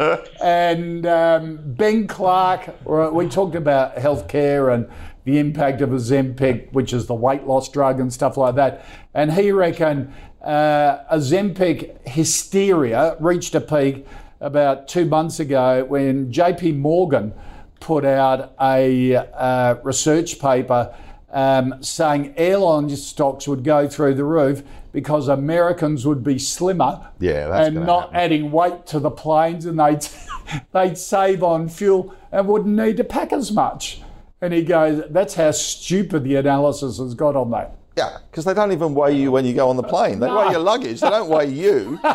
[0.41, 2.87] and um, Ben Clark.
[2.87, 4.89] We talked about healthcare and
[5.25, 8.85] the impact of Ozempic, which is the weight loss drug and stuff like that.
[9.15, 10.13] And he reckoned
[10.43, 14.07] uh, Ozempic hysteria reached a peak
[14.41, 16.73] about two months ago when J.P.
[16.73, 17.33] Morgan
[17.81, 20.95] put out a uh, research paper
[21.33, 27.65] um, saying airline stocks would go through the roof because Americans would be slimmer Yeah,
[27.65, 28.17] and not happen.
[28.17, 30.07] adding weight to the planes and they'd,
[30.73, 34.03] they'd save on fuel and wouldn't need to pack as much.
[34.41, 37.77] And he goes, that's how stupid the analysis has got on that.
[37.97, 40.21] Yeah, because they don't even weigh you when you go on the plane.
[40.21, 41.01] They weigh your luggage.
[41.01, 41.99] They don't weigh you.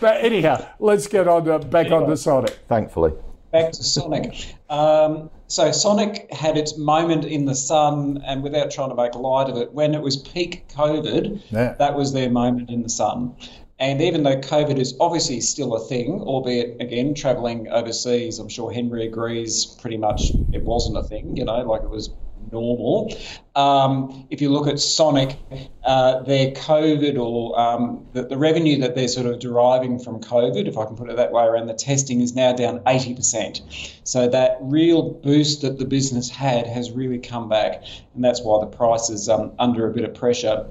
[0.00, 2.58] But anyhow, let's get on to, back on to Sonic.
[2.68, 3.12] Thankfully.
[3.52, 4.54] back to Sonic.
[4.68, 9.48] Um, so Sonic had its moment in the sun, and without trying to make light
[9.48, 11.74] of it, when it was peak COVID, Yeah.
[11.78, 13.34] that was their moment in the sun.
[13.78, 18.70] And even though COVID is obviously still a thing, albeit again traveling overseas, I'm sure
[18.72, 19.66] Henry agrees.
[19.80, 21.36] Pretty much, it wasn't a thing.
[21.36, 22.10] You know, like it was
[22.52, 23.16] normal.
[23.56, 25.36] Um, if you look at Sonic,
[25.84, 30.68] uh, their COVID or um, the, the revenue that they're sort of deriving from COVID,
[30.68, 34.00] if I can put it that way, around the testing is now down 80%.
[34.04, 37.82] So that real boost that the business had has really come back,
[38.14, 40.66] and that's why the price is um, under a bit of pressure.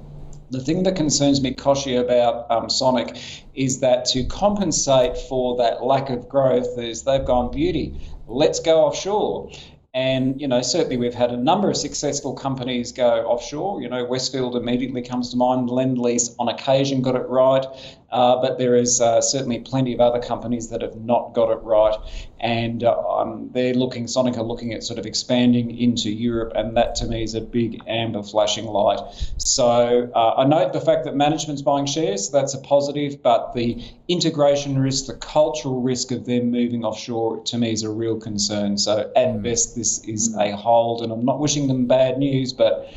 [0.51, 3.17] The thing that concerns me, Kochie, about um, Sonic
[3.55, 7.97] is that to compensate for that lack of growth, is they've gone beauty.
[8.27, 9.49] Let's go offshore.
[9.93, 13.81] And, you know, certainly we've had a number of successful companies go offshore.
[13.81, 15.69] You know, Westfield immediately comes to mind.
[15.69, 17.65] Lend Lease on occasion got it right.
[18.09, 21.59] Uh, but there is uh, certainly plenty of other companies that have not got it
[21.63, 21.95] right.
[22.41, 26.51] And uh, um, they're looking, Sonic are looking at sort of expanding into Europe.
[26.55, 28.99] And that to me is a big amber flashing light.
[29.37, 32.29] So uh, I note the fact that management's buying shares.
[32.31, 33.21] That's a positive.
[33.21, 37.89] But the integration risk, the cultural risk of them moving offshore to me is a
[37.89, 38.77] real concern.
[38.77, 41.01] So at best, this is a hold.
[41.01, 42.93] And I'm not wishing them bad news, but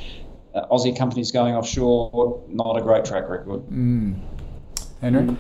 [0.55, 3.63] uh, Aussie companies going offshore, not a great track record.
[5.01, 5.37] Henry?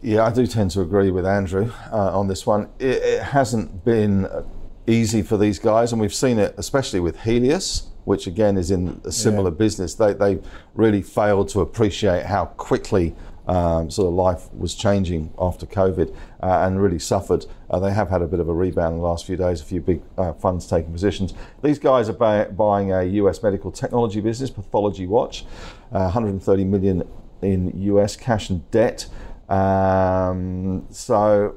[0.00, 2.70] Yeah, I do tend to agree with Andrew uh, on this one.
[2.78, 4.44] It, it hasn't been uh,
[4.86, 9.00] easy for these guys, and we've seen it especially with Healius, which again is in
[9.04, 9.94] a similar business.
[9.94, 10.38] They, they
[10.74, 13.14] really failed to appreciate how quickly
[13.48, 17.46] um, sort of life was changing after COVID uh, and really suffered.
[17.70, 19.64] Uh, they have had a bit of a rebound in the last few days, a
[19.64, 21.32] few big uh, funds taking positions.
[21.62, 25.44] These guys are buy- buying a US medical technology business, Pathology Watch,
[25.92, 27.08] uh, 130 million
[27.40, 29.06] in US cash and debt.
[29.48, 31.56] Um, so,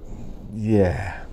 [0.54, 1.25] yeah,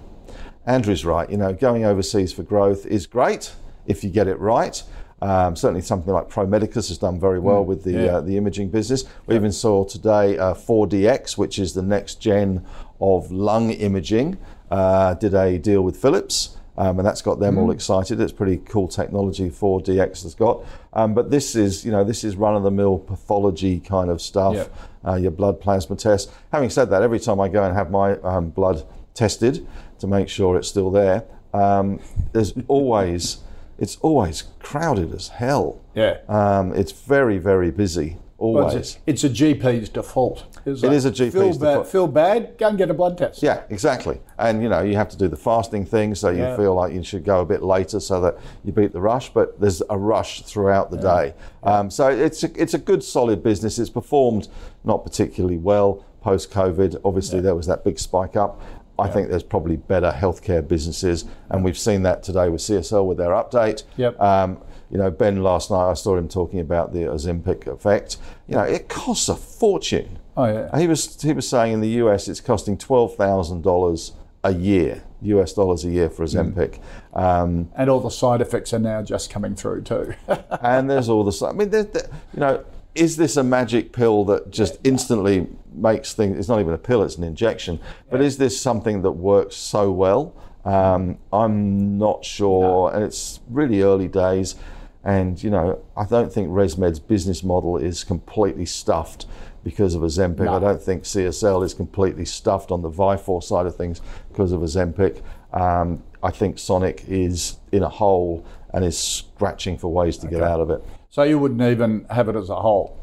[0.66, 1.30] Andrew's right.
[1.30, 3.54] You know, going overseas for growth is great
[3.86, 4.82] if you get it right.
[5.20, 8.16] Um, certainly, something like Pro Medicus has done very well with the yeah.
[8.16, 9.04] uh, the imaging business.
[9.26, 12.64] We even saw today uh, 4DX, which is the next gen
[13.00, 14.38] of lung imaging,
[14.70, 16.56] uh, did a deal with Philips.
[16.76, 18.20] Um, and that's got them all excited.
[18.20, 20.64] It's pretty cool technology 4DX has got.
[20.92, 24.54] Um, but this is, you know, this is run-of-the-mill pathology kind of stuff.
[24.54, 24.66] Yeah.
[25.04, 26.30] Uh, your blood plasma test.
[26.52, 29.66] Having said that, every time I go and have my um, blood tested
[29.98, 31.98] to make sure it's still there, um,
[32.32, 33.38] there's always
[33.78, 35.80] it's always crowded as hell.
[35.94, 36.18] Yeah.
[36.28, 38.18] Um, it's very very busy.
[38.40, 38.74] Well, Always.
[38.76, 40.44] it's, a, it's a GP's default.
[40.64, 41.86] isn't It is a GP's feel Bad, default.
[41.88, 43.42] feel bad, go and get a blood test.
[43.42, 44.20] Yeah, exactly.
[44.38, 46.56] And you know, you have to do the fasting thing, so you Yeah.
[46.56, 49.32] feel like you should go a bit later so that you beat the rush.
[49.34, 53.42] But there's a rush throughout the day, um, so it's a, it's a good, solid
[53.42, 53.76] business.
[53.76, 54.46] It's performed
[54.84, 57.00] not particularly well post COVID.
[57.04, 58.60] Obviously, there was that big spike up.
[58.98, 63.18] I think there's probably better healthcare businesses, and we've seen that today with CSL with
[63.18, 63.84] their update.
[63.96, 64.20] Yep.
[64.20, 64.58] Um,
[64.90, 68.16] you know, Ben last night I saw him talking about the Ozempic effect.
[68.48, 70.18] You know, it costs a fortune.
[70.36, 70.78] Oh, yeah.
[70.78, 74.12] He was he was saying in the US it's costing twelve thousand dollars
[74.44, 76.80] a year, US dollars a year for Ozempic,
[77.12, 80.14] um, And all the side effects are now just coming through too.
[80.62, 81.42] and there's all this.
[81.42, 85.46] I mean, there, there- you know, is this a magic pill that just instantly
[85.78, 86.38] makes things?
[86.38, 87.80] It's not even a pill; it's an injection.
[88.10, 90.34] But is this something that works so well?
[90.64, 94.56] Um, I'm not sure, and it's really early days.
[95.04, 99.26] And you know, I don't think ResMed's business model is completely stuffed
[99.64, 100.40] because of Ozempic.
[100.40, 100.54] No.
[100.54, 104.60] I don't think CSL is completely stuffed on the Vifor side of things because of
[104.60, 105.22] Ozempic.
[105.52, 110.42] Um, I think Sonic is in a hole and is scratching for ways to get
[110.42, 110.82] out of it.
[111.08, 112.98] so you wouldn't even have it as a whole.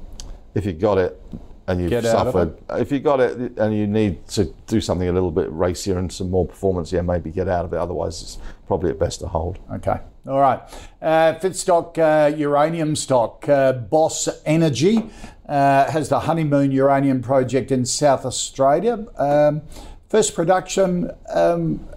[0.53, 1.19] If you got it
[1.67, 5.12] and you've Get suffered, if you got it and you need to do something a
[5.12, 7.78] little bit racier and some more performance, yeah, maybe get out of it.
[7.78, 9.58] Otherwise, it's probably at best to hold.
[9.73, 9.99] Okay.
[10.28, 10.62] All right.
[11.01, 13.47] Uh, fifth stock, uh, uranium stock.
[13.49, 15.10] Uh, Boss Energy
[15.47, 19.06] uh, has the Honeymoon Uranium Project in South Australia.
[19.17, 19.62] Um,
[20.10, 21.88] first production um,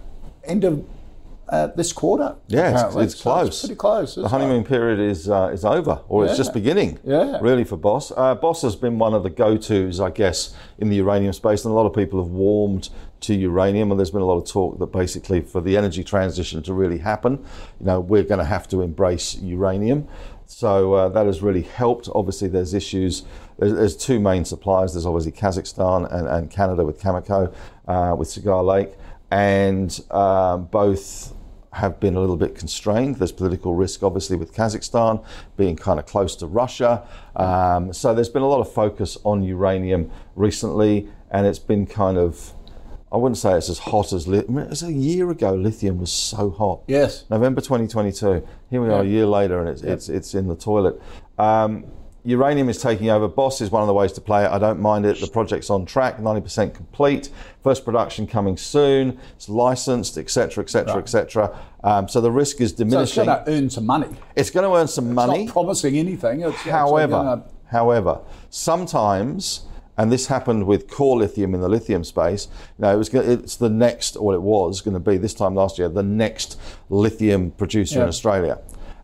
[0.43, 0.83] end of
[1.51, 2.35] uh, this quarter.
[2.47, 3.61] Yeah, it's, it's So close.
[3.61, 4.15] pretty close.
[4.15, 4.67] The honeymoon it?
[4.67, 6.99] period is uh, is over, or it's just beginning.
[7.03, 7.39] Yeah.
[7.41, 8.11] really for Boss.
[8.15, 11.71] Uh, Boss has been one of the go-tos, I guess, in the uranium space, and
[11.71, 12.89] a lot of people have warmed
[13.21, 13.91] to uranium.
[13.91, 16.99] And there's been a lot of talk that basically, for the energy transition to really
[16.99, 17.43] happen,
[17.79, 20.07] you know, we're going to have to embrace uranium.
[20.45, 22.09] So uh, that has really helped.
[22.15, 23.23] Obviously, there's issues.
[23.59, 24.93] There's, there's two main suppliers.
[24.93, 27.53] There's obviously Kazakhstan and, and Canada with Cameco,
[27.87, 28.93] uh, with Cigar Lake,
[29.29, 31.33] and um, both
[31.79, 33.15] have been a little bit constrained.
[33.15, 35.23] There's political risk, obviously, with Kazakhstan
[35.57, 37.03] being kind of close to Russia.
[37.35, 42.17] Um, so there's been a lot of focus on uranium recently, and it's been kind
[42.17, 42.53] of,
[43.11, 44.57] I wouldn't say it's as hot as lithium.
[44.59, 46.81] It was a year ago, lithium was so hot.
[46.87, 47.25] Yes.
[47.29, 48.45] November 2022.
[48.69, 51.01] Here we are a year later, and it's, it's, it's in the toilet.
[51.37, 51.85] Um,
[52.23, 53.27] uranium is taking over.
[53.27, 54.49] Boss is one of the ways to play it.
[54.51, 55.19] I don't mind it.
[55.19, 57.29] The project's on track, 90% complete.
[57.63, 59.17] First production coming soon.
[59.35, 61.57] It's licensed, etc., etc., etc.
[61.83, 63.25] Um, So the risk is So it's diminishing.
[63.25, 64.07] going to earn some money.
[64.35, 65.45] It's going to earn some It's money.
[65.45, 66.41] not promising anything.
[66.41, 69.61] It's However, gonna- however, sometimes,
[69.97, 72.47] and this happened with core lithium in the lithium space.
[72.77, 75.55] You know, it was it's the next, or it was going to be this time
[75.55, 76.57] last year, the next
[76.89, 78.03] lithium producer Yeah.
[78.03, 78.59] in Australia,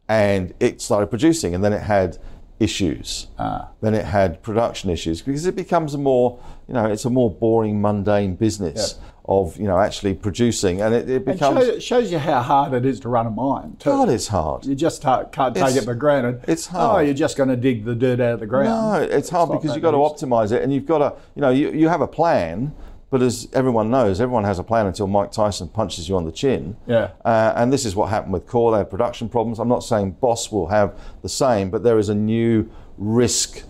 [0.07, 2.17] and it started producing, and then it had
[2.59, 3.27] issues.
[3.37, 3.69] Ah.
[3.81, 7.29] Then it had production issues because it becomes a more, you know, it's a more
[7.31, 11.65] boring, mundane business of you know actually producing, and it, it It becomes.
[11.65, 13.75] shows, shows you how hard it is to run a mine.
[13.79, 13.89] Too.
[13.89, 14.65] God, it's hard.
[14.65, 16.41] You just can't take It's- it for granted.
[16.47, 16.83] it's hard.
[16.83, 17.05] Oh, hard.
[17.07, 18.67] you're just going to dig the dirt out of the ground.
[18.69, 21.41] No, it's hard not because you've got to optimize it, and you've got to, you
[21.41, 22.71] know, you, you have a plan,
[23.15, 26.33] but as everyone knows, everyone has a plan until Mike Tyson punches you on the
[26.33, 26.75] chin.
[26.85, 27.11] Yeah.
[27.23, 28.73] Uh, and this is what happened with Core.
[28.73, 29.57] They had production problems.
[29.57, 33.63] I'm not saying Boss will have the same, but there is a new risk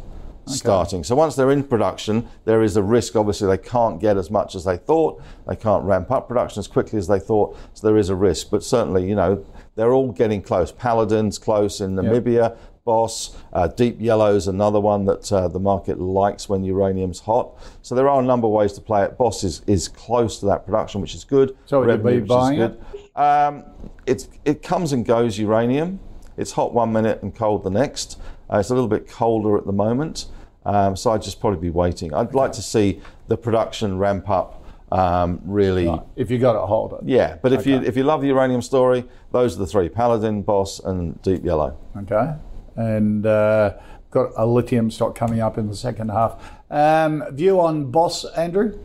[0.48, 1.04] starting.
[1.04, 3.16] So once they're in production, there is a risk.
[3.16, 5.22] Obviously, they can't get as much as they thought.
[5.48, 7.56] They can't ramp up production as quickly as they thought.
[7.76, 8.50] So there is a risk.
[8.50, 10.72] But certainly, you know, they're all getting close.
[10.72, 12.58] Paladin's close in Namibia.
[12.86, 17.58] Boss, uh, Deep is another one that uh, the market likes when uranium's hot.
[17.82, 19.18] So there are a number of ways to play it.
[19.18, 21.58] Boss is, is close to that production, which is good.
[21.66, 22.86] So Revenue, be buying good.
[23.16, 23.64] Um,
[24.06, 26.00] it's, it comes and goes, uranium.
[26.38, 28.20] It's hot one minute and cold the next.
[28.54, 30.28] Uh, it's a little bit colder at the moment.
[30.64, 32.14] Um, so I'd just probably be waiting.
[32.14, 35.92] I'd like to see the production ramp up um, really.
[36.16, 37.00] If you got it, hold it.
[37.04, 40.44] Yeah, but if you if you love the uranium story, those are the three: Paladin,
[40.44, 41.78] Boss, and Deep Yellow.
[41.98, 42.36] Okay.
[42.76, 43.76] And uh,
[44.12, 46.42] got a lithium stock coming up in the second half.
[46.70, 48.80] Um, view on Boss, Andrew?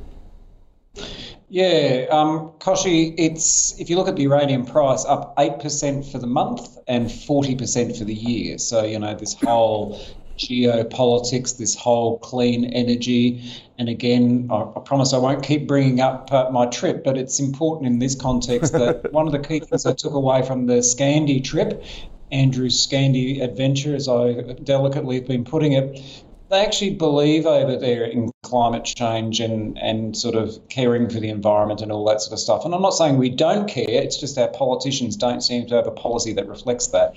[1.49, 6.19] Yeah, um, Kochie, it's if you look at the uranium price, up eight percent for
[6.19, 8.59] the month and forty percent for the year.
[8.59, 10.01] So you know this whole
[10.39, 16.33] geopolitics, this whole clean energy, and again, I, I promise I won't keep bringing up
[16.33, 19.85] uh, my trip, but it's important in this context that one of the key things
[19.85, 21.83] I took away from the Scandi trip,
[22.33, 24.33] Andrew's Scandi adventure, as I
[24.65, 26.01] delicately have been putting it,
[26.51, 31.29] they actually believe over there in climate change and, and sort of caring for the
[31.29, 32.65] environment and all that sort of stuff.
[32.65, 35.87] And I'm not saying we don't care, it's just our politicians don't seem to have
[35.87, 37.15] a policy that reflects that.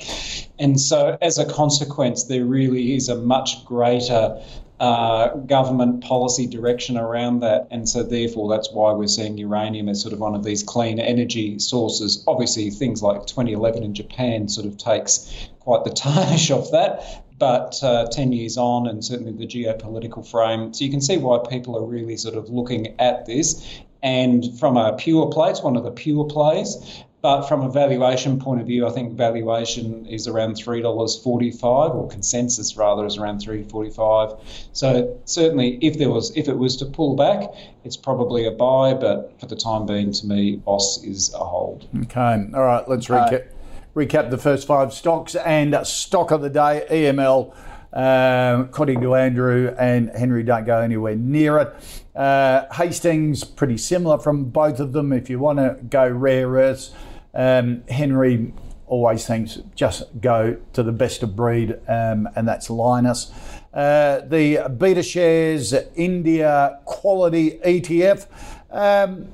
[0.59, 4.39] And so, as a consequence, there really is a much greater
[4.83, 7.69] uh, government policy direction around that.
[7.71, 10.99] And so, therefore, that's why we're seeing uranium as sort of one of these clean
[10.99, 12.21] energy sources.
[12.27, 17.81] Obviously, things like 2011 in Japan sort of takes quite the tarnish off that but
[17.83, 20.73] uh, 10 years on, and certainly the geopolitical frame.
[20.73, 23.81] So you can see why people are really sort of looking at this.
[24.01, 27.03] And from a pure play, it's one of the pure plays.
[27.23, 31.91] But from a valuation point of view, I think valuation is around three dollars forty-five,
[31.91, 34.33] or consensus rather is around three forty-five.
[34.73, 37.49] So certainly, if there was, if it was to pull back,
[37.85, 38.93] it's probably a buy.
[38.93, 41.87] But for the time being, to me, Boss is a hold.
[42.01, 42.45] Okay.
[42.53, 42.89] All right.
[42.89, 43.47] Let's recap,
[43.95, 47.55] recap the first five stocks and stock of the day, EML.
[47.93, 51.73] Um, according to Andrew and Henry, don't go anywhere near it.
[52.13, 55.13] Uh, Hastings, pretty similar from both of them.
[55.13, 56.91] If you want to go rare earths,
[57.33, 58.53] um, Henry
[58.87, 63.31] always thinks just go to the best of breed, um, and that's Lynas.
[63.73, 68.27] Uh, the Betashares India Quality ETF.
[68.69, 69.29] Um,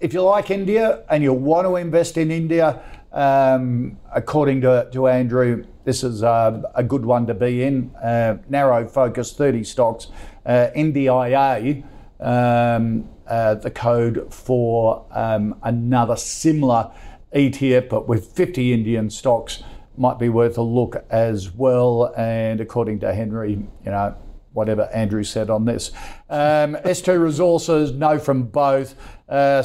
[0.00, 5.08] if you like India and you want to invest in India, um, according to, to
[5.08, 7.94] Andrew, this is uh, a good one to be in.
[7.96, 10.08] Uh, narrow focus, 30 stocks.
[10.46, 11.84] Uh, NDIA,
[12.20, 16.90] um, uh, the code for um, another similar
[17.34, 19.62] ETF, but with 50 Indian stocks,
[19.96, 22.12] might be worth a look as well.
[22.16, 24.16] And according to Henry, you know,
[24.52, 25.90] whatever Andrew said on this.
[26.30, 28.94] Um, S2 Resources, no from both.
[29.28, 29.62] Uh,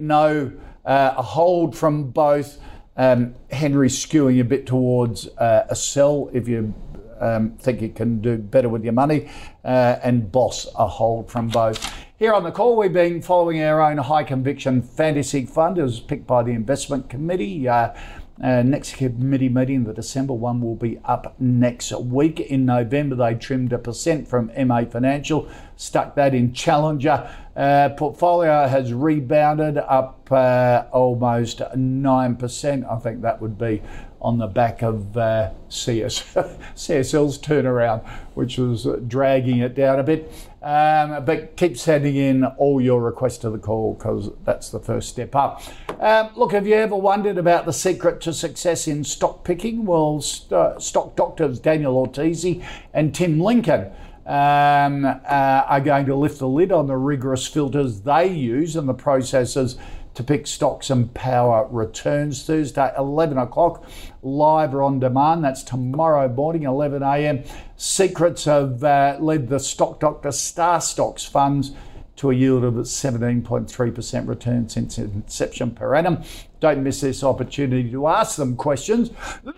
[0.00, 0.52] no.
[0.84, 2.58] Uh, a hold from both.
[2.96, 6.74] Um, Henry skewing a bit towards uh, a sell if you
[7.20, 9.30] um, think you can do better with your money.
[9.64, 12.01] Uh, and Boss, a hold from both.
[12.22, 15.76] Here on the call, we've been following our own high conviction fantasy fund.
[15.76, 17.66] It was picked by the investment committee.
[17.66, 17.94] Uh,
[18.40, 22.38] uh, next committee meeting, the December one, will be up next week.
[22.38, 27.28] In November, they trimmed a percent from MA Financial, stuck that in Challenger.
[27.56, 32.88] Uh, portfolio has rebounded up uh, almost 9%.
[32.88, 33.82] I think that would be
[34.20, 36.22] on the back of uh, CS,
[36.76, 40.32] CSL's turnaround, which was dragging it down a bit.
[40.62, 45.08] Um, but keep sending in all your requests to the call because that's the first
[45.08, 45.60] step up.
[45.98, 49.84] Um, look, have you ever wondered about the secret to success in stock picking?
[49.84, 52.46] Well, st- stock doctors Daniel Ortiz
[52.94, 53.90] and Tim Lincoln
[54.24, 58.88] um, uh, are going to lift the lid on the rigorous filters they use and
[58.88, 59.76] the processes
[60.14, 63.84] to pick stocks and power returns Thursday, 11 o'clock,
[64.22, 65.44] live or on demand.
[65.44, 67.44] That's tomorrow morning, 11 a.m.
[67.76, 71.72] Secrets have uh, led the Stock Doctor Star Stocks funds
[72.16, 76.22] to a yield of 17.3% return since inception per annum.
[76.60, 79.10] Don't miss this opportunity to ask them questions.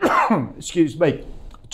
[0.57, 1.25] Excuse me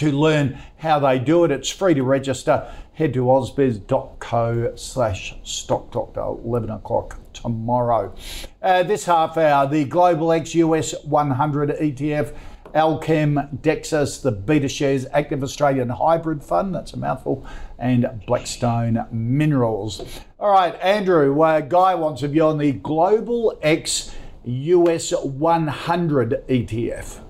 [0.00, 1.50] to learn how they do it.
[1.50, 2.72] It's free to register.
[2.94, 8.14] Head to ausbiz.co slash stock stockdoctor, 11 o'clock tomorrow.
[8.62, 12.34] Uh, this half hour, the Global X US 100 ETF,
[12.74, 17.46] Allkem, Dexus, the BetaShares Active Australian Hybrid Fund, that's a mouthful,
[17.78, 20.22] and Blackstone Minerals.
[20.38, 27.29] All right, Andrew, uh, Guy wants to be on the Global X US 100 ETF.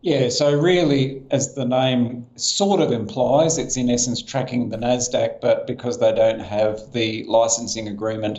[0.00, 5.40] Yeah, so really, as the name sort of implies, it's in essence tracking the NASDAQ,
[5.40, 8.38] but because they don't have the licensing agreement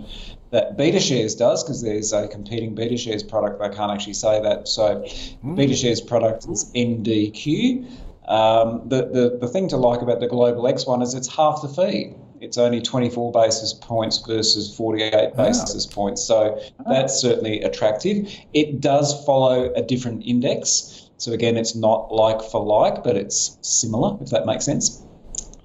[0.51, 4.67] that BetaShares does, because there's a competing BetaShares product, they can't actually say that.
[4.69, 5.37] So, mm.
[5.43, 7.85] BetaShares product is NDQ.
[8.27, 11.61] Um, the, the, the thing to like about the Global X one is it's half
[11.61, 12.13] the fee.
[12.39, 16.23] It's only 24 basis points versus 48 basis points.
[16.23, 18.33] So, that's certainly attractive.
[18.53, 21.08] It does follow a different index.
[21.19, 25.03] So again, it's not like for like, but it's similar, if that makes sense.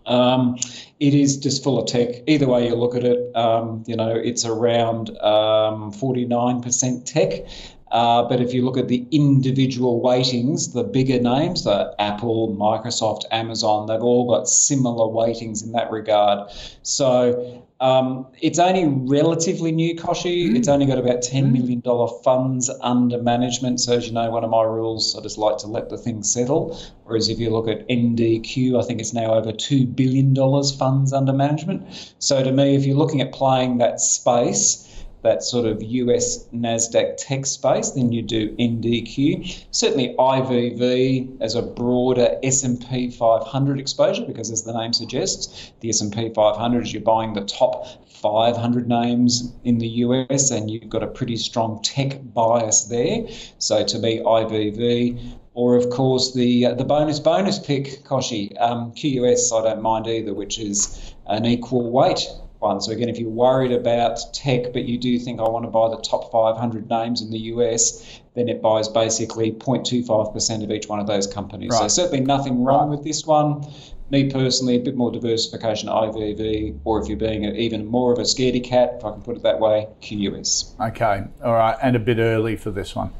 [0.06, 0.58] Um,
[1.00, 2.22] it is just full of tech.
[2.26, 7.46] Either way you look at it, um, you know, it's around um, 49% tech.
[7.90, 13.22] Uh, but if you look at the individual weightings, the bigger names, the Apple, Microsoft,
[13.30, 16.50] Amazon, they've all got similar weightings in that regard.
[16.82, 20.48] So um, it's only relatively new, Kochie.
[20.48, 20.56] Mm.
[20.56, 21.82] It's only got about $10 million
[22.22, 23.78] funds under management.
[23.78, 26.22] So, as you know, one of my rules, I just like to let the thing
[26.22, 26.80] settle.
[27.04, 30.34] Whereas if you look at NDQ, I think it's now over $2 billion
[30.78, 32.14] funds under management.
[32.20, 34.83] So, to me, if you're looking at playing that space,
[35.24, 39.64] that sort of US Nasdaq tech space, then you do NDQ.
[39.70, 46.28] Certainly IVV as a broader S&P 500 exposure, because as the name suggests, the S&P
[46.32, 51.08] 500 is you're buying the top 500 names in the US, and you've got a
[51.08, 53.26] pretty strong tech bias there.
[53.58, 55.38] So to me, IVV.
[55.56, 59.52] Or of course the uh, the bonus bonus pick, Kochie um, QUS.
[59.52, 62.26] I don't mind either, which is an equal weight
[62.64, 62.80] one.
[62.80, 65.88] So again, if you're worried about tech, but you do think I want to buy
[65.90, 70.98] the top 500 names in the US, then it buys basically 0.25% of each one
[70.98, 71.70] of those companies.
[71.70, 71.90] Right.
[71.90, 73.66] So certainly nothing wrong with this one.
[74.10, 78.22] Me personally, a bit more diversification IVV, or if you're being even more of a
[78.22, 80.74] scaredy cat, if I can put it that way, QUS.
[80.80, 83.10] Okay, all right, and a bit early for this one.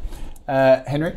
[0.47, 1.14] Uh, Henry?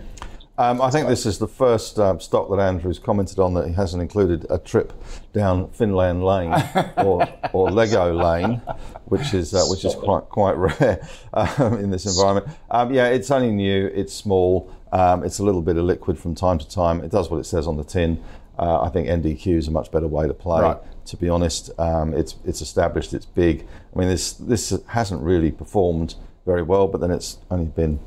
[0.60, 3.74] Um, I think this is the first um, stock that Andrew's commented on that he
[3.74, 4.92] hasn't included a trip
[5.32, 6.52] down Finland Lane
[6.98, 8.60] or, or Lego Lane,
[9.06, 12.48] which is uh, which is quite quite rare um, in this environment.
[12.72, 13.86] Um, yeah, it's only new.
[13.94, 14.74] It's small.
[14.92, 17.04] Um, it's a little bit of liquid from time to time.
[17.04, 18.24] It does what it says on the tin.
[18.58, 20.64] Uh, I think NDQ is a much better way to play.
[20.64, 20.78] Right.
[21.06, 23.14] To be honest, um, it's it's established.
[23.14, 23.68] It's big.
[23.96, 26.16] I mean, this this hasn't really performed
[26.48, 28.00] very well, but then it's only been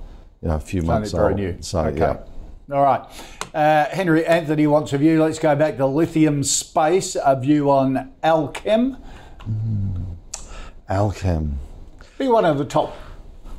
[0.43, 1.37] you know a few it's months old.
[1.37, 1.57] New.
[1.61, 1.99] So okay.
[1.99, 2.19] yeah.
[2.73, 3.03] All right.
[3.53, 5.21] Uh, Henry Anthony wants a view.
[5.23, 7.17] Let's go back to lithium space.
[7.23, 9.01] A view on Allkem.
[9.41, 10.17] Mm.
[10.89, 11.55] Allkem.
[12.19, 12.97] Be one of the top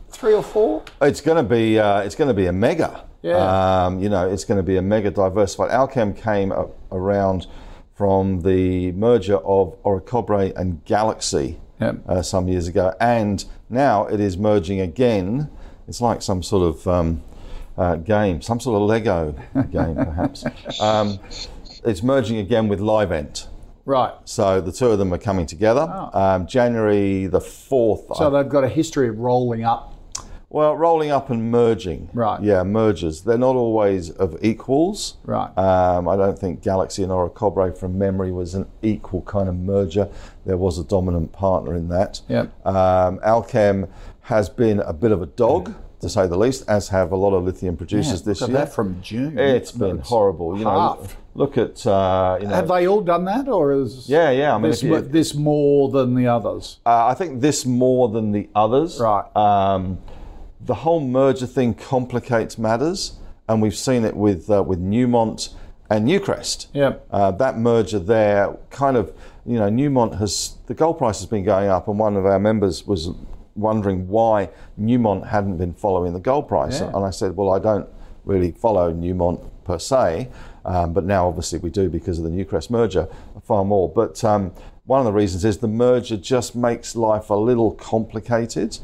[0.10, 0.84] three or four.
[1.02, 1.78] It's going to be.
[1.78, 3.04] Uh, it's going to be a mega.
[3.22, 3.86] Yeah.
[3.86, 5.72] Um, you know, it's going to be a mega diversified.
[5.72, 6.54] Allkem came
[6.92, 7.48] around
[7.94, 11.98] from the merger of Orocobre and Galaxy yep.
[12.08, 15.50] uh, some years ago, and now it is merging again
[15.92, 17.22] it's like some sort of um,
[17.78, 19.32] uh, game, some sort of Lego
[19.72, 20.44] game, perhaps.
[20.80, 21.20] Um,
[21.84, 23.48] it's merging again with Livent.
[23.86, 24.14] Right.
[24.26, 25.88] So the two of them are coming together.
[26.14, 28.06] Um, January the 4th.
[28.10, 28.16] Oh.
[28.16, 29.96] So they've got a history of rolling up.
[30.50, 32.10] Well, rolling up and merging.
[32.14, 32.42] Right.
[32.44, 33.22] Yeah, mergers.
[33.22, 35.16] They're not always of equals.
[35.24, 35.58] Right.
[35.58, 40.10] Um, I don't think Galaxy and Orocobre from memory was an equal kind of merger.
[40.46, 42.20] There was a dominant partner in that.
[42.28, 42.68] Yep.
[42.68, 43.88] Um, Allkem
[44.24, 47.34] has been a bit of a dog, to say the least, as have a lot
[47.34, 48.50] of lithium producers Yeah, this year.
[48.50, 49.38] that from June.
[49.40, 50.58] It's been It's horrible.
[50.58, 52.56] You know, look at uh, you know.
[52.56, 54.54] Have they all done that, or is yeah, yeah.
[54.56, 56.80] I mean, this, you- this more than the others?
[56.86, 59.00] Uh, I think this more than the others.
[59.00, 59.26] Right.
[59.36, 60.00] Um,
[60.64, 63.14] the whole merger thing complicates matters,
[63.48, 65.54] and we've seen it with uh, with Newmont
[65.90, 66.68] and Newcrest.
[66.74, 67.08] Yep.
[67.12, 69.12] Uh, that merger there, kind of,
[69.46, 72.40] you know, Newmont has the gold price has been going up, and one of our
[72.40, 73.10] members was
[73.56, 74.50] wondering why
[74.80, 76.92] Newmont hadn't been following the gold price, Yeah.
[76.96, 77.88] and I said, well, I don't
[78.26, 80.30] really follow Newmont per se,
[80.66, 83.08] um, but now obviously we do because of the Newcrest merger
[83.44, 83.90] far more.
[83.90, 84.52] But um,
[84.86, 88.78] one of the reasons is the merger just makes life a little complicated,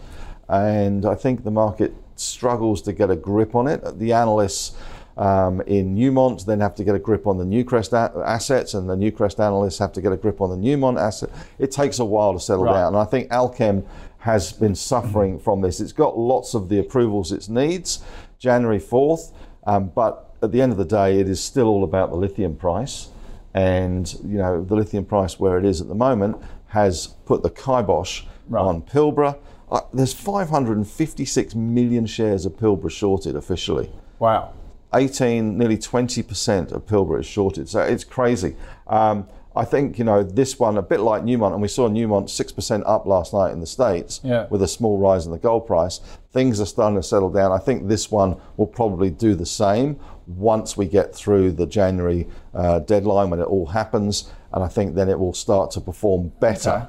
[0.49, 3.99] and I think the market struggles to get a grip on it.
[3.99, 4.75] The analysts.
[5.19, 8.87] Um, in Newmont, then have to get a grip on the Newcrest a- assets, and
[8.87, 11.31] the Newcrest analysts have to get a grip on the Newmont asset.
[11.57, 12.73] It takes a while to settle Right.
[12.73, 13.81] down, and I think Allkem
[14.19, 15.79] has been suffering from this.
[15.79, 18.03] It's got lots of the approvals it needs,
[18.39, 19.31] January 4th,
[19.65, 22.55] um, but at the end of the day, it is still all about the lithium
[22.55, 23.09] price.
[23.53, 26.37] And, you know, the lithium price where it is at the moment
[26.67, 28.61] has put the kibosh Right.
[28.61, 29.37] on Pilbara.
[29.69, 33.91] Uh, there's 556 million shares of Pilbara shorted officially.
[34.19, 34.53] Wow.
[34.93, 37.67] 18, nearly 20% of Pilbara is shorted.
[37.67, 38.55] So it's crazy.
[38.87, 42.29] Um, I think, you know, this one, a bit like Newmont, and we saw Newmont
[42.29, 44.45] 6% up last night in the States Yeah.
[44.49, 45.99] with a small rise in the gold price.
[46.31, 47.51] Things are starting to settle down.
[47.51, 52.27] I think this one will probably do the same once we get through the January
[52.53, 54.29] uh, deadline when it all happens.
[54.53, 56.85] And I think then it will start to perform better Okay.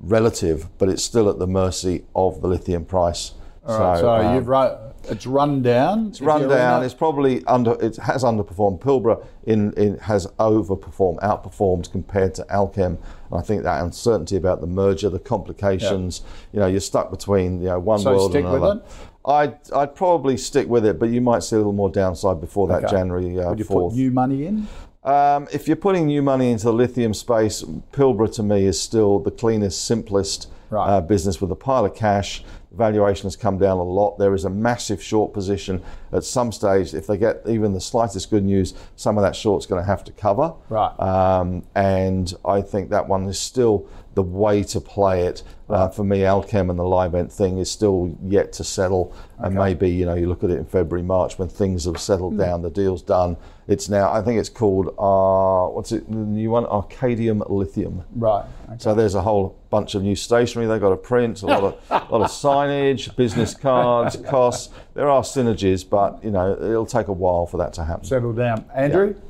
[0.00, 3.32] relative, but it's still at the mercy of the lithium price.
[3.66, 3.98] All right.
[3.98, 4.76] So, um, you've run.
[5.08, 6.08] It's run down.
[6.08, 6.82] it's run down.
[6.82, 7.72] It's probably under.
[7.80, 8.80] It has underperformed.
[8.80, 12.86] Pilbara in, in has overperformed, outperformed compared to Allkem.
[12.86, 12.98] And
[13.32, 16.22] I think that uncertainty about the merger, the complications.
[16.52, 18.80] You know, you're stuck between you know one So world stick and with another.
[18.80, 18.86] it?
[19.26, 22.68] I'd I'd probably stick with it, but you might see a little more downside before
[22.68, 22.90] that Okay.
[22.96, 24.66] January uh, Would you put new money in?
[25.02, 29.18] Um, if you're putting new money into the lithium space, Pilbara to me is still
[29.18, 30.88] the cleanest, simplest Right.
[30.88, 32.42] uh, business with a pile of cash.
[32.76, 34.18] Valuation has come down a lot.
[34.18, 35.82] There is a massive short position.
[36.12, 39.66] At some stage, if they get even the slightest good news, some of that short's
[39.66, 40.54] going to have to cover.
[40.68, 40.98] Right.
[41.00, 45.42] Um, and I think that one is still the way to play it.
[45.68, 49.14] Uh, for me, Allkem and the Livent thing is still yet to settle.
[49.38, 52.38] And maybe, you know, you look at it in February, March when things have settled
[52.38, 53.36] down, the deal's done.
[53.66, 56.64] It's now, I think it's called, uh, what's it, the new one?
[56.66, 58.04] Arcadium Lithium.
[58.14, 58.44] Right.
[58.66, 58.76] Okay.
[58.78, 61.90] So there's a whole bunch of new stationery they've got to print, a lot of,
[62.10, 64.72] lot of signage, business cards, costs.
[64.92, 68.04] There are synergies, but, you know, it'll take a while for that to happen.
[68.04, 69.14] Settle down, Andrew.
[69.14, 69.20] Who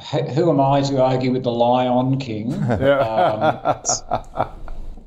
[0.00, 2.52] who am I to argue with the Lion King?
[2.80, 4.02] Um, it's,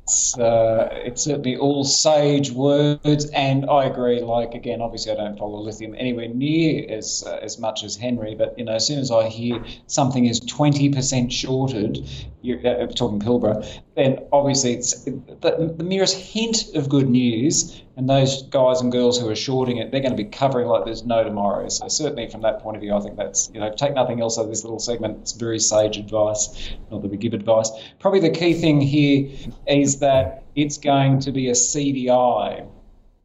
[0.06, 4.20] it's, uh, it's certainly all sage words, and I agree.
[4.20, 8.34] Like again, obviously, I don't follow lithium anywhere near as uh, as much as Henry,
[8.34, 12.06] but you know, as soon as I hear something is twenty percent shorted,
[12.42, 18.08] you're uh, talking Pilbara, then obviously it's the, the merest hint of good news, and
[18.08, 21.04] those guys and girls who are shorting it, they're going to be covering like there's
[21.04, 21.68] no tomorrow.
[21.68, 24.38] So certainly from that point of view, I think that's you know take nothing else
[24.38, 25.18] out of this little segment.
[25.22, 26.70] It's very sage advice.
[26.90, 27.70] Not that we give advice.
[28.00, 29.30] Probably the key thing here
[29.68, 32.66] is that it's going to be a CDI.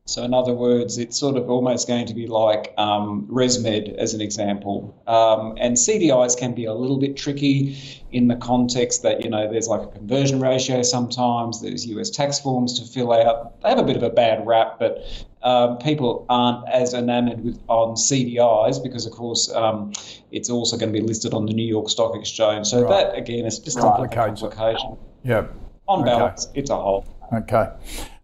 [0.09, 4.15] So, in other words, it's sort of almost going to be like um, ResMed, as
[4.15, 4.99] an example.
[5.05, 7.77] Um, and CDIs can be a little bit tricky
[8.11, 12.39] in the context that, you know, there's like a conversion ratio sometimes, there's US tax
[12.39, 13.61] forms to fill out.
[13.61, 15.05] They have a bit of a bad rap, but
[15.43, 19.93] um, people aren't as enamored with on CDIs because, of course, um,
[20.31, 22.65] it's also going to be listed on the New York Stock Exchange.
[22.65, 23.05] So, Right.
[23.05, 24.97] that again is just Complicates a complication.
[25.23, 25.45] Yeah.
[25.87, 26.09] On Okay.
[26.09, 27.05] balance, it's a whole.
[27.31, 27.69] Okay.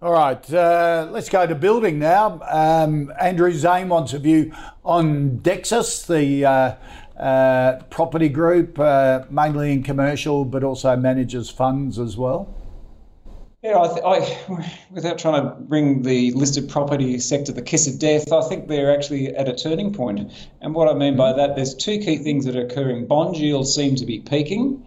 [0.01, 0.53] All right.
[0.53, 2.39] Uh, let's go to building now.
[2.49, 4.51] Um, Andrew Zane wants a view
[4.83, 6.75] on Dexus, the uh,
[7.19, 12.53] uh, property group, uh, mainly in commercial, but also manages funds as well.
[13.61, 17.97] Yeah, I, th- I, without trying to bring the listed property sector the kiss of
[17.97, 20.31] death, I think they're actually at a turning point.
[20.61, 23.07] And what I mean by that, there's two key things that are occurring.
[23.07, 24.85] Bond yields seem to be peaking.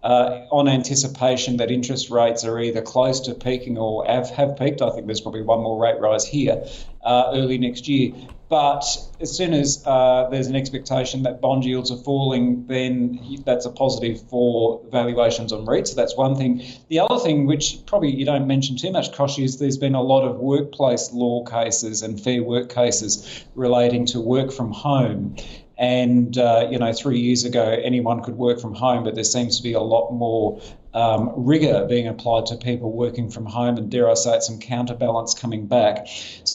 [0.00, 4.80] Uh, on anticipation that interest rates are either close to peaking or have, have peaked.
[4.80, 6.64] I think there's probably one more rate rise here
[7.02, 8.12] uh, early next year.
[8.48, 8.84] But
[9.20, 13.70] as soon as uh, there's an expectation that bond yields are falling, then that's a
[13.70, 15.88] positive for valuations on REITs.
[15.88, 16.62] So that's one thing.
[16.88, 20.02] The other thing, which probably you don't mention too much, Kochie, is there's been a
[20.02, 25.36] lot of workplace law cases and fair work cases relating to work from home.
[25.78, 29.58] And, uh, you know, three years ago, anyone could work from home, but there seems
[29.58, 30.60] to be a lot more
[30.98, 34.58] um, rigour being applied to people working from home, and dare I say it, some
[34.58, 36.08] counterbalance coming back.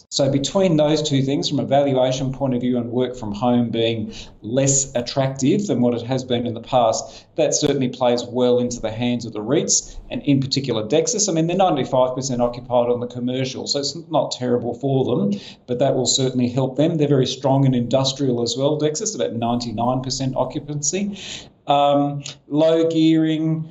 [0.10, 3.70] So, between those two things, from a valuation point of view and work from home
[3.70, 8.60] being less attractive than what it has been in the past, that certainly plays well
[8.60, 11.30] into the hands of the REITs, and in particular Dexus.
[11.30, 15.80] I mean, they're 95% occupied on the commercial, so it's not terrible for them, but
[15.80, 16.98] that will certainly help them.
[16.98, 21.18] They're very strong in industrial as well, Dexus, about 99% occupancy.
[21.66, 23.70] Um, low gearing,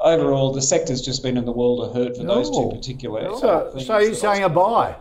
[0.00, 3.36] overall, the sector's just been in the world of hurt for those two particular.
[3.38, 4.96] So, so you're saying a buy?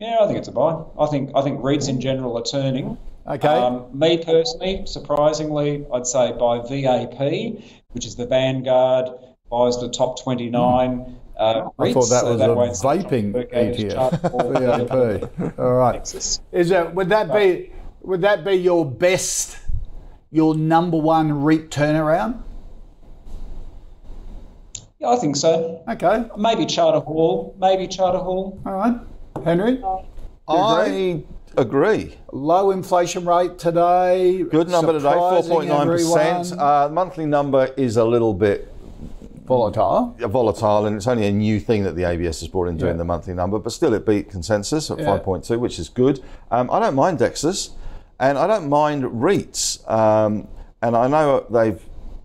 [0.00, 0.82] Yeah, I think it's a buy.
[0.98, 2.98] I think I think REITs in general are turning.
[3.26, 3.48] Okay.
[3.48, 7.62] Um, me personally, surprisingly, I'd say by VAP,
[7.92, 9.08] which is the Vanguard,
[9.50, 10.90] buys the top 29.
[10.90, 11.14] Mm.
[11.36, 15.30] Uh, I thought that was a vaping ETF.
[15.32, 15.58] VAP.
[15.58, 16.14] All right.
[16.52, 16.94] Is it?
[16.94, 17.72] Would that be?
[18.02, 19.58] Would that be your best?
[20.30, 22.42] Your number one REIT turnaround?
[25.04, 25.82] Yeah, I think so.
[25.86, 26.24] Okay.
[26.38, 27.54] Maybe Charter Hall.
[27.60, 28.58] Maybe Charter Hall.
[28.64, 28.96] All right.
[29.44, 29.82] Henry?
[30.48, 31.22] I
[31.58, 32.16] agree.
[32.32, 34.44] Low inflation rate today.
[34.44, 36.58] Good number today, 4.9%.
[36.58, 38.72] Uh, monthly number is a little bit
[39.44, 40.16] volatile.
[40.20, 42.98] Volatile, and it's only a new thing that the ABS has brought in doing yeah.
[42.98, 45.18] the monthly number, but still it beat consensus at yeah.
[45.18, 46.24] 5.2, which is good.
[46.50, 47.72] Um, I don't mind Dexus,
[48.18, 49.86] and I don't mind REITs.
[49.90, 50.48] Um,
[50.80, 51.82] and I know they've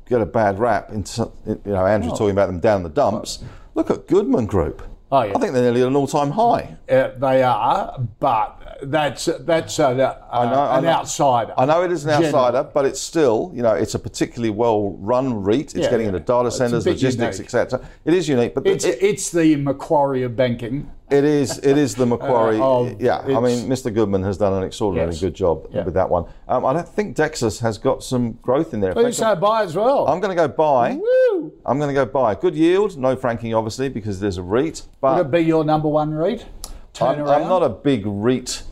[0.09, 0.89] got a bad rap.
[0.91, 1.05] In,
[1.45, 2.15] you know, Andrew oh.
[2.15, 3.43] talking about them down the dumps.
[3.75, 4.81] Look at Goodman Group.
[5.11, 5.33] Oh, yeah.
[5.35, 6.77] I think they're nearly at an all-time high.
[6.87, 9.87] Uh, they are, but that's that's a, a,
[10.31, 11.53] I know, an I know, outsider.
[11.57, 15.41] I know it is an outsider, but it's still, you know, it's a particularly well-run
[15.41, 15.59] REIT.
[15.59, 16.13] It's yeah, getting yeah.
[16.13, 17.81] into data centres, logistics, etc.
[18.05, 20.91] It is unique, but it's it, it's the Macquarie of banking.
[21.11, 21.57] It is.
[21.59, 22.59] It is the Macquarie.
[22.59, 23.93] Uh, yeah, I mean, Mr.
[23.93, 25.21] Goodman has done an extraordinarily yes.
[25.21, 25.83] good job yeah.
[25.83, 26.25] with that one.
[26.47, 28.93] Um, I don't think Dexus has got some growth in there.
[28.93, 30.07] Please say buy as well.
[30.07, 30.95] I'm going to go buy.
[30.95, 31.53] Woo!
[31.65, 32.35] I'm going to go buy.
[32.35, 34.83] Good yield, no franking, obviously, because there's a REIT.
[35.01, 36.45] But Would it be your number one REIT?
[37.01, 38.63] I'm, I'm, not a big REIT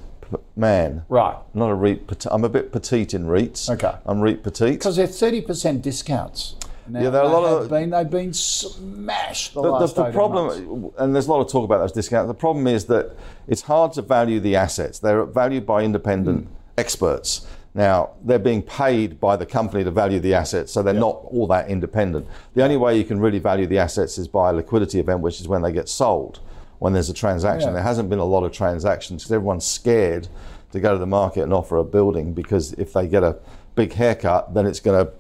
[0.56, 1.06] man.
[1.08, 1.36] Right.
[1.36, 2.26] I'm not a REIT.
[2.30, 3.70] I'm a bit petite in REITs.
[3.70, 3.96] Okay.
[4.06, 4.80] I'm REIT petite.
[4.80, 6.56] Because they're 30% discounts.
[6.90, 9.54] Now, yeah, there are a lot of been, they've been smashed.
[9.54, 10.96] The, the, the, the problem, months.
[11.00, 12.28] and there's a lot of talk about those discounts.
[12.28, 13.16] The problem is that
[13.48, 15.00] it's hard to value the assets.
[15.00, 16.52] They're valued by independent mm.
[16.78, 17.46] experts.
[17.74, 21.02] Now, they're being paid by the company to value the assets, so they're yep.
[21.02, 22.28] not all that independent.
[22.56, 25.40] The only way you can really value the assets is by a liquidity event, which
[25.40, 26.40] is when they get sold,
[26.80, 27.70] when there's a transaction.
[27.70, 27.74] Yeah.
[27.74, 30.28] There hasn't been a lot of transactions because everyone's scared
[30.72, 33.38] to go to the market and offer a building because if they get a
[33.76, 35.12] big haircut, then it's going to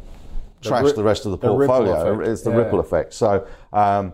[0.67, 2.19] trash the, rest of the, the portfolio.
[2.19, 2.57] It's the yeah.
[2.57, 3.13] ripple effect.
[3.13, 4.13] So, um,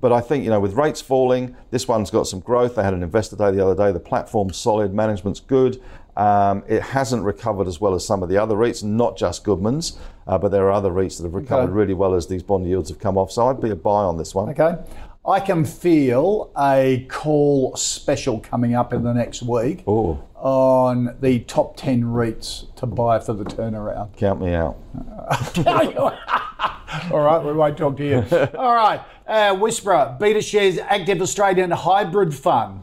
[0.00, 2.76] but I think you know with rates falling, this one's got some growth.
[2.76, 3.92] They had an investor day the other day.
[3.92, 5.82] The platform's solid, management's good.
[6.16, 9.98] Um, it hasn't recovered as well as some of the other REITs, not just Goodman's,
[10.26, 11.72] uh, but there are other REITs that have recovered okay.
[11.72, 13.32] really well as these bond yields have come off.
[13.32, 14.50] So I'd be a buy on this one.
[14.50, 14.76] Okay.
[15.26, 20.20] I can feel a call special coming up in the next week Ooh.
[20.42, 24.16] On the top 10 REITs to buy for the turnaround.
[24.16, 24.76] Count me out.
[27.12, 28.24] All right, we won't talk to you.
[28.58, 32.80] All right, uh, Whisperer, BetaShares Active Australian Hybrid Fund.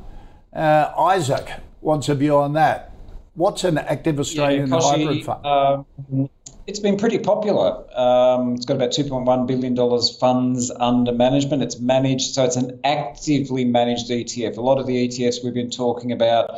[0.53, 2.93] Uh, Isaac wants a view on that.
[3.36, 5.45] What's an Active Australian yeah, Hybrid Fund?
[5.45, 6.30] Um,
[6.66, 7.84] it's been pretty popular.
[7.99, 9.76] Um, it's got about $2.1 billion
[10.20, 11.62] funds under management.
[11.62, 14.57] It's managed, so it's an actively managed ETF.
[14.57, 16.51] A lot of the ETFs we've been talking about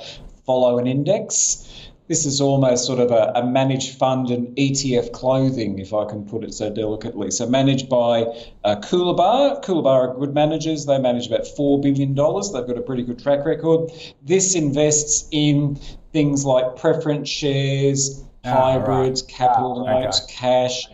[0.45, 1.67] follow an index.
[2.07, 6.25] This is almost sort of a, a managed fund and ETF clothing, if I can
[6.25, 7.31] put it so delicately.
[7.31, 8.23] So managed by
[8.65, 9.63] uh, Coolabah.
[9.63, 10.85] Coolabah are good managers.
[10.85, 12.09] They manage about $4 billion.
[12.13, 13.91] They've got a pretty good track record.
[14.21, 15.79] This invests in
[16.11, 19.31] things like preference shares, hybrids, right.
[19.31, 20.33] capital oh, notes, okay.
[20.33, 20.87] cash.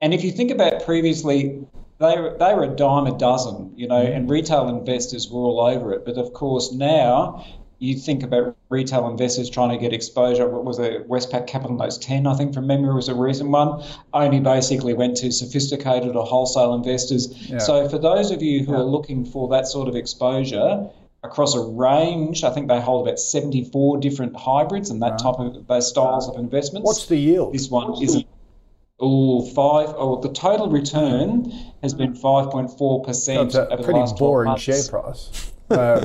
[0.00, 1.64] And if you think about previously,
[1.98, 4.16] they were, they were a dime a dozen, you know, mm.
[4.16, 6.04] and retail investors were all over it.
[6.04, 7.46] But of course, now
[7.78, 10.48] you think about retail investors trying to get exposure.
[10.48, 11.08] What was it?
[11.08, 13.82] Westpac Capital Notes 10, I think, from memory, was a recent one.
[14.12, 17.28] Only basically went to sophisticated or wholesale investors.
[17.50, 17.58] Yeah.
[17.58, 18.78] So for those of you who yeah.
[18.78, 20.88] are looking for that sort of exposure,
[21.24, 22.44] across a range.
[22.44, 25.18] I think they hold about 74 different hybrids and that right.
[25.18, 26.86] type of those styles of investments.
[26.86, 27.54] What's the yield?
[27.54, 28.26] This one isn't.
[29.00, 29.92] Oh, five.
[29.96, 31.50] Oh, the total return
[31.82, 35.52] has been 5.4% That's over a the pretty last 12 boring share price.
[35.70, 36.04] Uh,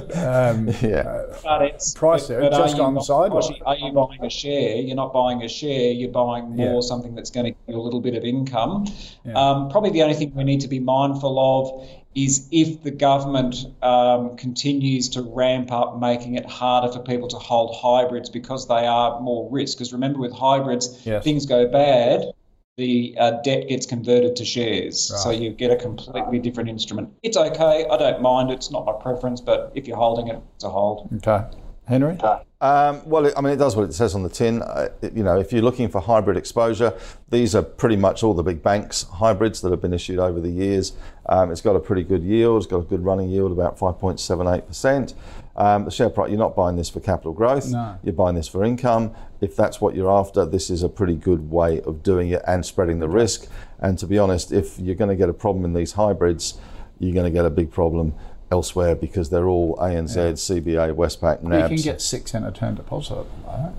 [0.55, 1.25] um, Yeah.
[1.43, 3.49] But it's Price there, but are just you gone sideways.
[3.65, 4.77] Are you buying a share?
[4.77, 5.91] You're not buying a share.
[5.91, 6.81] You're buying more Yeah.
[6.81, 8.87] something that's going to give you a little bit of income.
[9.25, 9.33] Yeah.
[9.33, 13.65] Um, probably the only thing we need to be mindful of is if the government
[13.83, 18.87] um, continues to ramp up, making it harder for people to hold hybrids because they
[18.87, 19.77] are more risk.
[19.77, 21.23] Because remember, with hybrids, Yes.
[21.23, 22.31] things go bad.
[22.79, 27.09] The uh, debt gets converted to shares, so you get a completely different instrument.
[27.23, 27.85] It's okay.
[27.91, 28.51] I don't mind.
[28.51, 31.09] It's not my preference, but if you're holding it, it's a hold.
[31.17, 31.43] okay.
[31.89, 32.17] Henry?
[32.61, 34.61] Um, well, I mean, it does what it says on the tin.
[34.61, 36.93] Uh, it- you know, if you're looking for hybrid exposure,
[37.29, 40.49] these are pretty much all the big banks hybrids that have been issued over the
[40.51, 40.93] years.
[41.27, 42.63] Um, it's got a pretty good yield.
[42.63, 45.15] It's got a good running yield, about 5.78%.
[45.59, 47.69] Um, the share price, you're not buying this for capital growth.
[47.69, 47.99] No.
[48.01, 49.13] You're buying this for income.
[49.41, 52.65] If that's what you're after, this is a pretty good way of doing it and
[52.65, 53.45] spreading the risk.
[53.79, 56.57] And to be honest, if you're going to get a problem in these hybrids,
[56.97, 58.13] you're going to get a big problem
[58.49, 63.19] elsewhere because they're all ANZ, CBA, Westpac, You can get six in a term deposit
[63.19, 63.75] at the moment.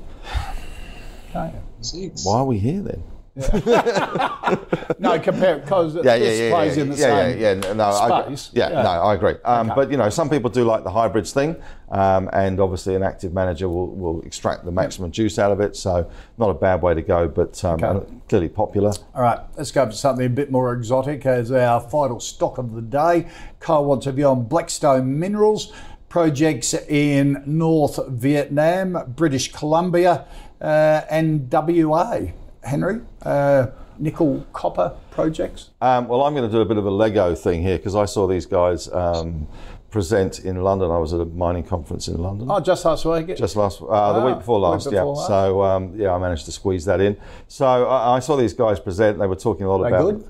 [1.32, 1.60] Can't you?
[1.80, 2.26] Six.
[2.26, 3.02] Why are we here then?
[4.98, 7.72] No, compare because Yeah, yeah, this yeah, plays yeah, in the yeah, same yeah, yeah.
[7.72, 8.50] No, I, space.
[8.52, 8.82] yeah, Yeah.
[8.82, 9.34] no, I agree.
[9.44, 9.74] Um, Okay.
[9.76, 11.56] But you know, some people do like the hybrids thing,
[11.90, 15.76] um, and obviously an active manager will, will extract the maximum juice out of it.
[15.76, 18.06] So not a bad way to go, but um, Okay.
[18.28, 18.92] clearly popular.
[19.14, 22.74] All right, let's go for something a bit more exotic as our final stock of
[22.74, 23.28] the day.
[23.60, 25.72] Kyle wants a view on Blackstone Minerals
[26.08, 30.24] projects in North Vietnam, British Columbia,
[30.60, 32.32] uh, and WA.
[32.62, 35.70] Henry, uh, nickel copper projects.
[35.80, 38.04] Um, well, I'm going to do a bit of a Lego thing here because I
[38.04, 39.46] saw these guys um,
[39.90, 40.90] present in London.
[40.90, 42.48] I was at a mining conference in London.
[42.50, 43.36] Oh, just last week.
[43.36, 45.02] Just last, uh, the Ah, week before week last, before yeah.
[45.02, 45.26] last.
[45.26, 47.16] So um, yeah, I managed to squeeze that in.
[47.48, 49.18] So I, I saw these guys present.
[49.18, 50.28] They were talking a lot They about good?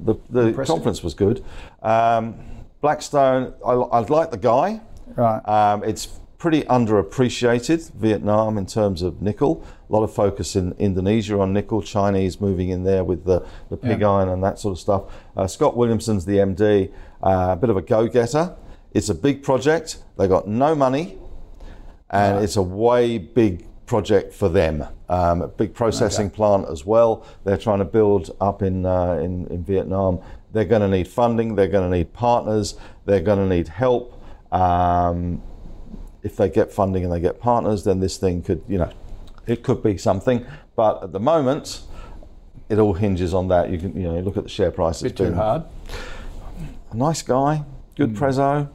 [0.00, 1.44] the, the conference was good.
[1.82, 2.34] Um,
[2.80, 4.80] Blackstone, I, I like the guy.
[5.14, 5.38] Right.
[5.48, 6.06] Um, it's
[6.38, 9.64] pretty underappreciated, Vietnam, in terms of nickel.
[9.92, 13.76] A lot of focus in Indonesia on nickel, Chinese moving in there with the, the
[13.76, 14.08] pig Yeah.
[14.10, 15.02] iron and that sort of stuff.
[15.36, 16.90] Uh, Scott Williamson's the MD,
[17.22, 18.56] uh, a bit of a go getter.
[18.94, 20.02] It's a big project.
[20.16, 21.18] They got no money,
[22.08, 24.86] and it's a way big project for them.
[25.10, 27.26] Um, a big processing plant as well.
[27.44, 30.20] They're trying to build up in, uh, in in Vietnam.
[30.54, 31.54] They're going to need funding.
[31.54, 32.76] They're going to need partners.
[33.04, 34.18] They're going to need help.
[34.52, 35.42] Um,
[36.22, 38.90] if they get funding and they get partners, then this thing could, you know,
[39.46, 40.46] it could be something.
[40.76, 41.82] But at the moment,
[42.68, 43.70] it all hinges on that.
[43.70, 45.02] You can, you know, look at the share price.
[45.02, 45.64] bit too hard.
[46.90, 47.64] a nice guy,
[47.96, 48.16] good Hmm.
[48.24, 48.68] prezzo,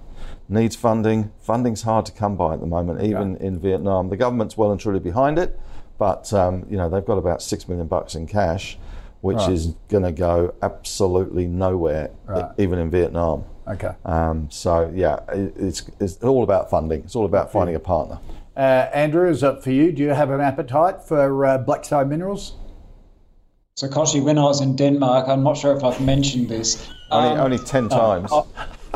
[0.50, 1.32] needs funding.
[1.40, 4.10] Funding's hard to come by at the moment, even in Vietnam.
[4.10, 5.60] The government's well and truly behind it,
[5.98, 8.78] but um, you know they've got about six million bucks in cash,
[9.22, 9.52] which Right.
[9.52, 12.50] is going to go absolutely nowhere, Right.
[12.58, 13.44] even in Vietnam.
[13.68, 13.92] Okay.
[14.06, 17.02] Um, so yeah, it, it's it's all about funding.
[17.04, 18.20] It's all about finding a partner.
[18.58, 19.92] Uh, Andrew, is it for you?
[19.92, 22.54] Do you have an appetite for uh, Blackstone Minerals?
[23.76, 26.90] So, Kochie, when I was in Denmark, I'm not sure if I've mentioned this.
[27.12, 28.32] Only, Um, only ten times.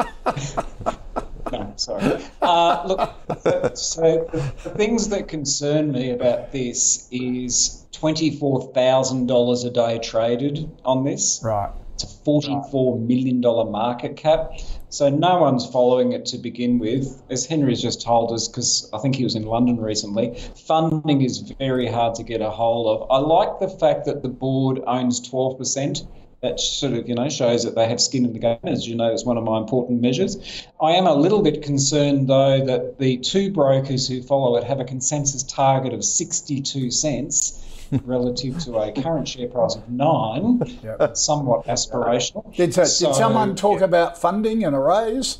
[1.52, 2.24] no, sorry.
[2.42, 9.70] Uh, look, so, so the, the things that concern me about this is $24,000 a
[9.70, 11.40] day traded on this.
[11.44, 11.70] Right.
[12.04, 14.60] It's a $44 million market cap.
[14.90, 17.22] So no one's following it to begin with.
[17.30, 20.36] As Henry's just told us, because I think he was in London recently,
[20.68, 23.12] funding is very hard to get a hold of.
[23.12, 26.08] I like the fact that the board owns 12%.
[26.42, 28.58] That sort of, you know, shows that they have skin in the game.
[28.64, 30.66] As you know, it's one of my important measures.
[30.82, 34.80] I am a little bit concerned, though, that the two brokers who follow it have
[34.80, 37.64] a consensus target of 62 cents
[38.04, 40.62] relative to a current share price of nine.
[40.84, 41.18] Yep.
[41.18, 42.56] Somewhat aspirational.
[42.56, 45.40] Did, so, So- did someone talk about funding and a raise?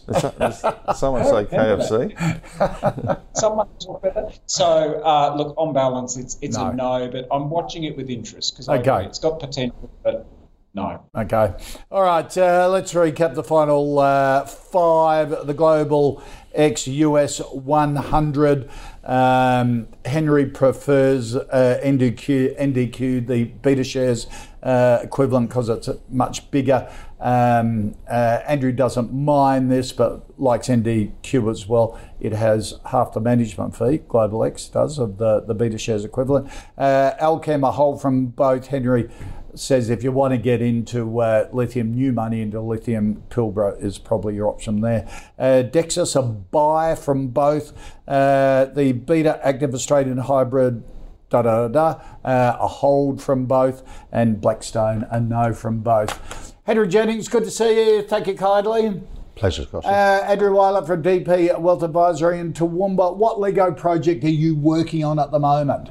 [0.96, 3.18] Someone say KFC.
[3.34, 4.40] Someone talk about that.
[4.46, 6.68] So, uh, look, on balance, it's it's No.
[6.68, 9.06] a no, but I'm watching it with interest because Okay.
[9.06, 10.26] it's got potential, but
[10.74, 11.02] no.
[11.18, 11.54] Okay.
[11.92, 12.38] All right.
[12.38, 15.46] Uh, let's recap the final uh, five.
[15.48, 16.22] The Global
[16.54, 18.70] X US 100.
[19.04, 24.28] Um, Henry prefers uh, NDQ, NDQ, the beta shares
[24.62, 26.92] uh, equivalent, because it's much bigger.
[27.20, 32.00] Um, uh, Andrew doesn't mind this, but likes NDQ as well.
[32.20, 36.50] It has half the management fee, Global X does, of the, the beta shares equivalent.
[36.78, 38.68] Uh, Allkem, a hold from both.
[38.68, 39.10] Henry
[39.56, 43.98] says if you want to get into uh, lithium, new money into lithium, Pilbara is
[43.98, 45.08] probably your option there.
[45.38, 47.74] Uh, Dexus, a buy from both.
[48.08, 50.84] Uh, the Beta Active Australian Hybrid
[51.32, 56.54] da da da, uh, a hold from both, and Blackstone a no from both.
[56.66, 58.02] Henry Jennings, good to see you.
[58.04, 59.02] Thank you kindly.
[59.36, 59.86] Pleasure, Scott.
[59.86, 63.16] Uh, Andrew Wielandt from DP Wealth Advisory in Toowoomba.
[63.16, 65.90] What Lego project are you working on at the moment?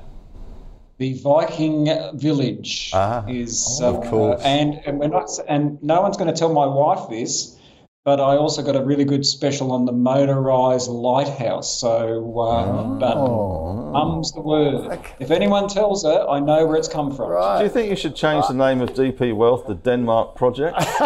[1.01, 4.43] The Viking Village Ah, is, of uh, course.
[4.45, 7.57] and and we're not, and no one's going to tell my wife this,
[8.05, 11.81] but I also got a really good special on the motorised lighthouse.
[11.81, 14.99] So, uh, but mum's the word.
[15.19, 17.31] If anyone tells her, I know where it's come from.
[17.57, 20.77] Do you think you should change the name of DP Wealth to Denmark Project?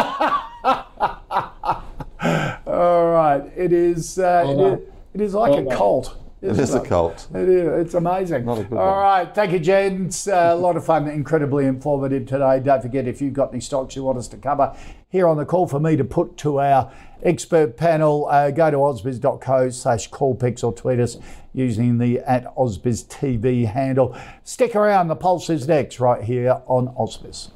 [2.66, 4.18] All right, it is.
[4.18, 4.80] Uh, it, Well is
[5.14, 6.24] it is like Well a cult.
[6.45, 7.28] It isn't a cult.
[7.34, 7.86] It is.
[7.86, 8.45] It's amazing.
[8.45, 8.99] Not a good All one.
[8.99, 9.34] right.
[9.34, 10.28] Thank you, gents.
[10.28, 12.61] Uh, a lot of fun, incredibly informative today.
[12.61, 14.76] Don't forget, if you've got any stocks you want us to cover
[15.09, 16.92] here on the call for me to put to our
[17.22, 21.16] expert panel, uh, go to ausbiz.co slash callpix or tweet us
[21.55, 24.16] using the at ausbiztv handle.
[24.42, 25.09] Stick around.
[25.09, 27.51] The pulse is next right here on Ausbiz.